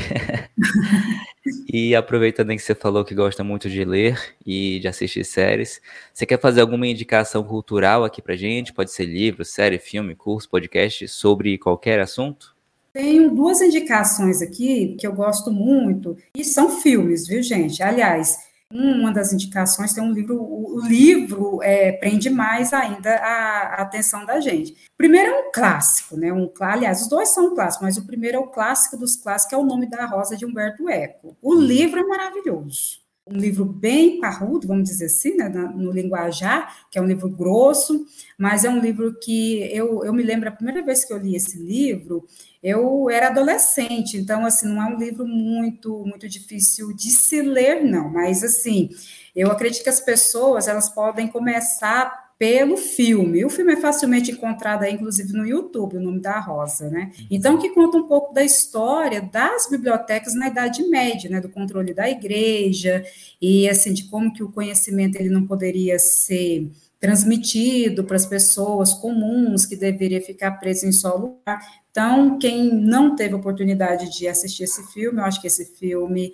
e 1.73 1.95
aproveitando 1.95 2.51
que 2.51 2.59
você 2.59 2.75
falou 2.75 3.05
que 3.05 3.15
gosta 3.15 3.43
muito 3.43 3.71
de 3.71 3.85
ler 3.85 4.37
e 4.45 4.79
de 4.81 4.89
assistir 4.89 5.25
séries, 5.25 5.81
você 6.13 6.27
quer 6.27 6.39
fazer 6.39 6.61
alguma 6.61 6.87
indicação 6.87 7.43
cultural 7.43 8.05
aqui 8.05 8.21
pra 8.21 8.37
gente? 8.37 8.73
Pode 8.73 8.93
ser 8.93 9.07
livro, 9.07 9.45
série, 9.45 9.79
filme, 9.79 10.15
curso, 10.15 10.49
podcast 10.49 11.09
sobre 11.09 11.57
qualquer 11.57 12.01
assunto? 12.01 12.55
Tenho 12.93 13.35
duas 13.35 13.61
indicações 13.63 14.43
aqui 14.43 14.97
que 14.99 15.07
eu 15.07 15.15
gosto 15.15 15.51
muito, 15.51 16.17
e 16.37 16.45
são 16.45 16.69
filmes, 16.81 17.27
viu, 17.27 17.43
gente? 17.43 17.83
Aliás, 17.83 18.37
uma 18.71 19.13
das 19.13 19.33
indicações 19.33 19.93
tem 19.93 20.03
um 20.03 20.13
livro, 20.13 20.43
o 20.43 20.81
livro 20.87 21.63
é, 21.63 21.93
prende 21.93 22.31
mais 22.31 22.73
ainda 22.73 23.15
a, 23.17 23.59
a, 23.77 23.83
atenção 23.83 24.25
da 24.25 24.41
gente. 24.41 24.73
O 24.73 24.97
primeiro 24.97 25.31
é 25.31 25.41
um 25.41 25.53
clássico, 25.53 26.17
né? 26.17 26.33
Um, 26.33 26.51
aliás, 26.61 27.03
os 27.03 27.09
dois 27.09 27.29
são 27.29 27.55
clássicos, 27.55 27.87
mas 27.87 27.97
o 27.97 28.07
primeiro 28.07 28.39
é 28.39 28.41
o 28.41 28.49
clássico 28.49 28.97
dos 28.97 29.17
clássicos, 29.17 29.53
é 29.53 29.57
o 29.57 29.65
nome 29.65 29.89
da 29.89 30.07
Rosa 30.07 30.37
de 30.37 30.47
Humberto 30.47 30.89
Eco. 30.89 31.37
O 31.43 31.55
livro 31.55 32.01
é 32.01 32.05
maravilhoso 32.05 33.02
um 33.27 33.37
livro 33.37 33.65
bem 33.65 34.21
parrudo, 34.21 34.67
vamos 34.67 34.89
dizer 34.89 35.07
assim, 35.07 35.37
né, 35.37 35.49
no 35.49 35.93
linguajar, 35.93 36.87
que 36.91 36.99
é 36.99 37.03
um 37.03 37.07
livro 37.07 37.29
grosso, 37.29 38.05
mas 38.37 38.65
é 38.65 38.71
um 38.71 38.81
livro 38.81 39.15
que 39.21 39.61
eu, 39.73 40.05
eu 40.05 40.13
me 40.13 40.23
lembro 40.23 40.49
a 40.49 40.53
primeira 40.53 40.83
vez 40.83 41.05
que 41.05 41.13
eu 41.13 41.19
li 41.19 41.37
esse 41.37 41.57
livro, 41.57 42.27
eu 42.63 43.09
era 43.09 43.29
adolescente, 43.29 44.17
então 44.17 44.45
assim 44.45 44.67
não 44.67 44.83
é 44.83 44.87
um 44.87 44.99
livro 44.99 45.27
muito 45.27 46.05
muito 46.05 46.29
difícil 46.29 46.93
de 46.93 47.11
se 47.11 47.41
ler, 47.43 47.85
não, 47.85 48.11
mas 48.11 48.43
assim 48.43 48.91
eu 49.35 49.51
acredito 49.51 49.85
que 49.85 49.89
as 49.89 50.01
pessoas 50.01 50.67
elas 50.67 50.89
podem 50.89 51.29
começar 51.29 52.22
pelo 52.43 52.77
filme. 52.77 53.45
O 53.45 53.49
filme 53.49 53.75
é 53.75 53.77
facilmente 53.77 54.33
encontrado, 54.33 54.83
aí, 54.83 54.95
inclusive, 54.95 55.33
no 55.33 55.47
YouTube, 55.47 55.97
o 55.97 56.01
nome 56.01 56.19
da 56.19 56.41
Rosa, 56.41 56.91
né? 56.91 57.13
Então, 57.31 57.57
que 57.57 57.69
conta 57.69 57.97
um 57.97 58.09
pouco 58.09 58.35
da 58.35 58.43
história 58.43 59.23
das 59.23 59.71
bibliotecas 59.71 60.35
na 60.35 60.49
Idade 60.49 60.83
Média, 60.89 61.31
né? 61.31 61.41
Do 61.41 61.49
controle 61.49 61.95
da 61.95 62.11
igreja 62.11 63.05
e, 63.41 63.69
assim, 63.69 63.93
de 63.93 64.11
como 64.11 64.33
que 64.33 64.43
o 64.43 64.51
conhecimento 64.51 65.15
ele 65.15 65.31
não 65.31 65.47
poderia 65.47 66.01
ser 66.01 66.69
transmitido 66.99 68.03
para 68.03 68.17
as 68.17 68.27
pessoas 68.27 68.93
comuns 68.93 69.65
que 69.65 69.77
deveria 69.77 70.21
ficar 70.21 70.51
preso 70.59 70.85
em 70.85 70.91
só 70.91 71.15
lugar. 71.15 71.61
Então, 71.93 72.41
quem 72.41 72.75
não 72.75 73.15
teve 73.15 73.37
oportunidade 73.37 74.11
de 74.19 74.27
assistir 74.27 74.65
esse 74.65 74.83
filme, 74.93 75.21
eu 75.21 75.25
acho 75.25 75.41
que 75.41 75.47
esse 75.47 75.77
filme 75.77 76.33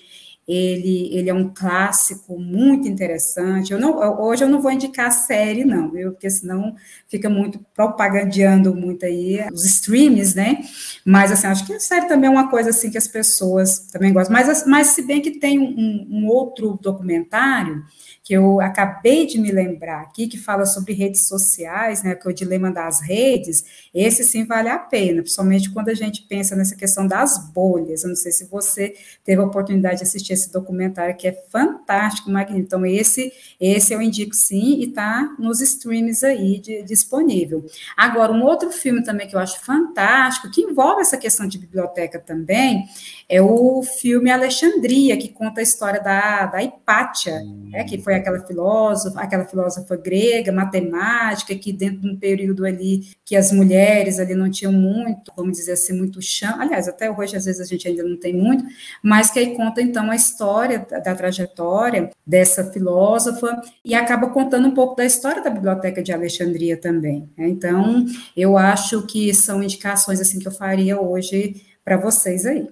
ele, 0.48 1.14
ele 1.14 1.28
é 1.28 1.34
um 1.34 1.52
clássico 1.52 2.40
muito 2.40 2.88
interessante. 2.88 3.70
Eu 3.70 3.78
não, 3.78 3.98
hoje 4.18 4.42
eu 4.42 4.48
não 4.48 4.62
vou 4.62 4.72
indicar 4.72 5.08
a 5.08 5.10
série, 5.10 5.62
não, 5.62 5.90
viu? 5.90 6.12
Porque 6.12 6.30
senão 6.30 6.74
fica 7.06 7.28
muito 7.28 7.60
propagandeando 7.74 8.74
muito 8.74 9.04
aí 9.04 9.46
os 9.52 9.66
streams, 9.66 10.34
né? 10.34 10.62
Mas, 11.04 11.30
assim, 11.30 11.46
acho 11.48 11.66
que 11.66 11.74
a 11.74 11.80
série 11.80 12.08
também 12.08 12.28
é 12.28 12.30
uma 12.30 12.48
coisa, 12.48 12.70
assim, 12.70 12.90
que 12.90 12.96
as 12.96 13.06
pessoas 13.06 13.80
também 13.92 14.10
gostam. 14.10 14.32
Mas, 14.32 14.66
mas 14.66 14.86
se 14.86 15.02
bem 15.02 15.20
que 15.20 15.32
tem 15.32 15.58
um, 15.58 16.06
um 16.10 16.26
outro 16.26 16.78
documentário 16.80 17.84
que 18.28 18.34
eu 18.34 18.60
acabei 18.60 19.26
de 19.26 19.38
me 19.38 19.50
lembrar 19.50 20.02
aqui, 20.02 20.26
que 20.26 20.36
fala 20.36 20.66
sobre 20.66 20.92
redes 20.92 21.26
sociais, 21.26 22.02
né, 22.02 22.14
que 22.14 22.28
é 22.28 22.30
o 22.30 22.34
dilema 22.34 22.70
das 22.70 23.00
redes, 23.00 23.64
esse 23.94 24.22
sim 24.22 24.44
vale 24.44 24.68
a 24.68 24.78
pena, 24.78 25.22
principalmente 25.22 25.70
quando 25.70 25.88
a 25.88 25.94
gente 25.94 26.26
pensa 26.28 26.54
nessa 26.54 26.76
questão 26.76 27.06
das 27.06 27.50
bolhas. 27.52 28.02
Eu 28.02 28.10
não 28.10 28.16
sei 28.16 28.30
se 28.30 28.44
você 28.44 28.94
teve 29.24 29.40
a 29.40 29.46
oportunidade 29.46 30.00
de 30.00 30.02
assistir 30.02 30.34
esse 30.38 30.52
documentário, 30.52 31.16
que 31.16 31.28
é 31.28 31.32
fantástico, 31.50 32.30
magnífico. 32.30 32.66
Então, 32.66 32.86
esse, 32.86 33.32
esse 33.60 33.92
eu 33.92 34.00
indico 34.00 34.34
sim, 34.34 34.76
e 34.80 34.84
está 34.84 35.34
nos 35.38 35.60
streams 35.60 36.24
aí 36.24 36.58
de, 36.58 36.82
disponível. 36.82 37.64
Agora, 37.96 38.32
um 38.32 38.42
outro 38.42 38.70
filme 38.70 39.02
também 39.02 39.26
que 39.26 39.34
eu 39.34 39.40
acho 39.40 39.60
fantástico, 39.60 40.50
que 40.50 40.62
envolve 40.62 41.00
essa 41.00 41.16
questão 41.16 41.46
de 41.46 41.58
biblioteca 41.58 42.18
também, 42.18 42.84
é 43.28 43.42
o 43.42 43.82
filme 43.82 44.30
Alexandria, 44.30 45.16
que 45.16 45.28
conta 45.28 45.60
a 45.60 45.62
história 45.62 46.00
da, 46.00 46.46
da 46.46 46.62
Hipátia, 46.62 47.42
né, 47.70 47.84
que 47.84 47.98
foi 47.98 48.14
aquela 48.14 48.40
filósofa, 48.46 49.20
aquela 49.20 49.44
filósofa 49.44 49.96
grega, 49.96 50.50
matemática, 50.50 51.54
que 51.54 51.72
dentro 51.72 52.00
de 52.00 52.08
um 52.08 52.16
período 52.16 52.64
ali 52.64 53.08
que 53.24 53.36
as 53.36 53.52
mulheres 53.52 54.18
ali 54.18 54.34
não 54.34 54.50
tinham 54.50 54.72
muito, 54.72 55.32
vamos 55.36 55.58
dizer 55.58 55.72
assim, 55.72 55.92
muito 55.92 56.22
chão, 56.22 56.60
aliás, 56.60 56.88
até 56.88 57.10
hoje 57.10 57.36
às 57.36 57.44
vezes 57.44 57.60
a 57.60 57.64
gente 57.64 57.86
ainda 57.86 58.02
não 58.02 58.16
tem 58.16 58.32
muito, 58.32 58.64
mas 59.02 59.30
que 59.30 59.38
aí 59.38 59.54
conta 59.54 59.82
então 59.82 60.10
a 60.10 60.16
história 60.16 60.27
da, 60.36 60.98
da 60.98 61.14
trajetória 61.14 62.10
dessa 62.26 62.64
filósofa 62.70 63.60
e 63.84 63.94
acaba 63.94 64.28
contando 64.28 64.68
um 64.68 64.74
pouco 64.74 64.96
da 64.96 65.04
história 65.04 65.42
da 65.42 65.50
Biblioteca 65.50 66.02
de 66.02 66.12
Alexandria 66.12 66.76
também. 66.76 67.28
Né? 67.36 67.48
Então, 67.48 68.04
eu 68.36 68.58
acho 68.58 69.02
que 69.02 69.32
são 69.34 69.62
indicações 69.62 70.20
assim 70.20 70.38
que 70.38 70.48
eu 70.48 70.52
faria 70.52 71.00
hoje 71.00 71.62
para 71.84 71.96
vocês 71.96 72.44
aí. 72.44 72.68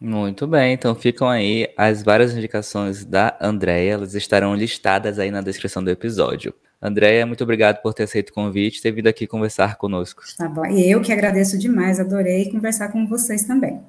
Muito 0.00 0.46
bem, 0.46 0.72
então 0.72 0.94
ficam 0.94 1.28
aí 1.28 1.68
as 1.76 2.02
várias 2.02 2.34
indicações 2.34 3.04
da 3.04 3.36
Andrea, 3.38 3.92
elas 3.92 4.14
estarão 4.14 4.54
listadas 4.54 5.18
aí 5.18 5.30
na 5.30 5.42
descrição 5.42 5.84
do 5.84 5.90
episódio. 5.90 6.54
Andréia, 6.80 7.26
muito 7.26 7.44
obrigado 7.44 7.82
por 7.82 7.92
ter 7.92 8.04
aceito 8.04 8.30
o 8.30 8.32
convite 8.32 8.78
e 8.78 8.82
ter 8.82 8.92
vindo 8.92 9.08
aqui 9.08 9.26
conversar 9.26 9.76
conosco. 9.76 10.22
Tá 10.38 10.48
bom, 10.48 10.64
e 10.64 10.90
eu 10.90 11.02
que 11.02 11.12
agradeço 11.12 11.58
demais, 11.58 12.00
adorei 12.00 12.50
conversar 12.50 12.88
com 12.90 13.06
vocês 13.06 13.44
também. 13.44 13.82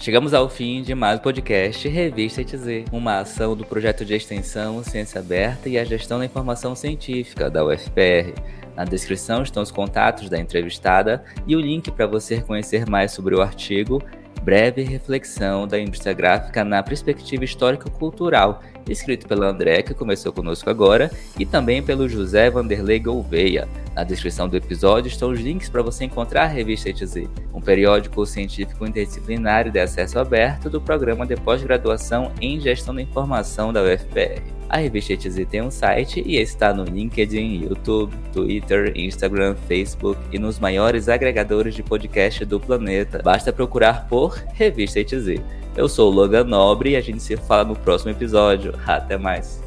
Chegamos 0.00 0.32
ao 0.32 0.48
fim 0.48 0.80
de 0.80 0.94
mais 0.94 1.18
um 1.18 1.22
podcast 1.22 1.88
Revista 1.88 2.40
ETZ, 2.40 2.84
uma 2.92 3.18
ação 3.18 3.56
do 3.56 3.64
projeto 3.64 4.04
de 4.04 4.14
extensão 4.14 4.82
Ciência 4.84 5.20
Aberta 5.20 5.68
e 5.68 5.76
a 5.76 5.84
Gestão 5.84 6.20
da 6.20 6.24
Informação 6.24 6.72
Científica 6.76 7.50
da 7.50 7.64
UFPR. 7.64 8.32
Na 8.76 8.84
descrição 8.84 9.42
estão 9.42 9.60
os 9.60 9.72
contatos 9.72 10.30
da 10.30 10.38
entrevistada 10.38 11.24
e 11.48 11.56
o 11.56 11.60
link 11.60 11.90
para 11.90 12.06
você 12.06 12.40
conhecer 12.40 12.88
mais 12.88 13.10
sobre 13.10 13.34
o 13.34 13.42
artigo 13.42 14.00
breve 14.48 14.82
reflexão 14.82 15.66
da 15.66 15.80
indústria 15.80 16.14
gráfica 16.14 16.64
na 16.64 16.80
perspectiva 16.80 17.44
histórico-cultural, 17.44 18.62
escrito 18.88 19.26
pela 19.26 19.48
André, 19.48 19.82
que 19.82 19.94
começou 19.94 20.32
conosco 20.32 20.68
agora, 20.68 21.10
e 21.38 21.46
também 21.46 21.82
pelo 21.82 22.08
José 22.08 22.50
Vanderlei 22.50 22.98
Gouveia. 22.98 23.68
Na 23.94 24.04
descrição 24.04 24.48
do 24.48 24.56
episódio 24.56 25.08
estão 25.08 25.30
os 25.30 25.40
links 25.40 25.68
para 25.68 25.82
você 25.82 26.04
encontrar 26.04 26.44
a 26.44 26.46
revista 26.46 26.88
ETZ, 26.88 27.28
um 27.52 27.60
periódico 27.60 28.24
científico 28.24 28.86
interdisciplinar 28.86 29.70
de 29.70 29.80
acesso 29.80 30.18
aberto 30.18 30.70
do 30.70 30.80
programa 30.80 31.26
de 31.26 31.36
pós-graduação 31.36 32.32
em 32.40 32.60
gestão 32.60 32.94
da 32.94 33.02
informação 33.02 33.72
da 33.72 33.82
UFPR. 33.82 34.42
A 34.68 34.76
revista 34.76 35.14
ETZ 35.14 35.46
tem 35.50 35.62
um 35.62 35.70
site 35.70 36.22
e 36.26 36.36
está 36.36 36.74
no 36.74 36.84
LinkedIn, 36.84 37.64
YouTube, 37.64 38.14
Twitter, 38.32 38.92
Instagram, 38.94 39.56
Facebook 39.66 40.20
e 40.30 40.38
nos 40.38 40.58
maiores 40.58 41.08
agregadores 41.08 41.74
de 41.74 41.82
podcast 41.82 42.44
do 42.44 42.60
planeta. 42.60 43.22
Basta 43.24 43.52
procurar 43.52 44.06
por 44.08 44.34
Revista 44.52 45.00
ETZ. 45.00 45.40
Eu 45.78 45.88
sou 45.88 46.10
o 46.10 46.12
Logan 46.12 46.42
Nobre 46.42 46.90
e 46.90 46.96
a 46.96 47.00
gente 47.00 47.22
se 47.22 47.36
fala 47.36 47.66
no 47.66 47.76
próximo 47.76 48.10
episódio. 48.10 48.74
Até 48.84 49.16
mais. 49.16 49.62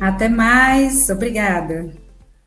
Até 0.00 0.28
mais. 0.28 1.08
Obrigada. 1.08 2.01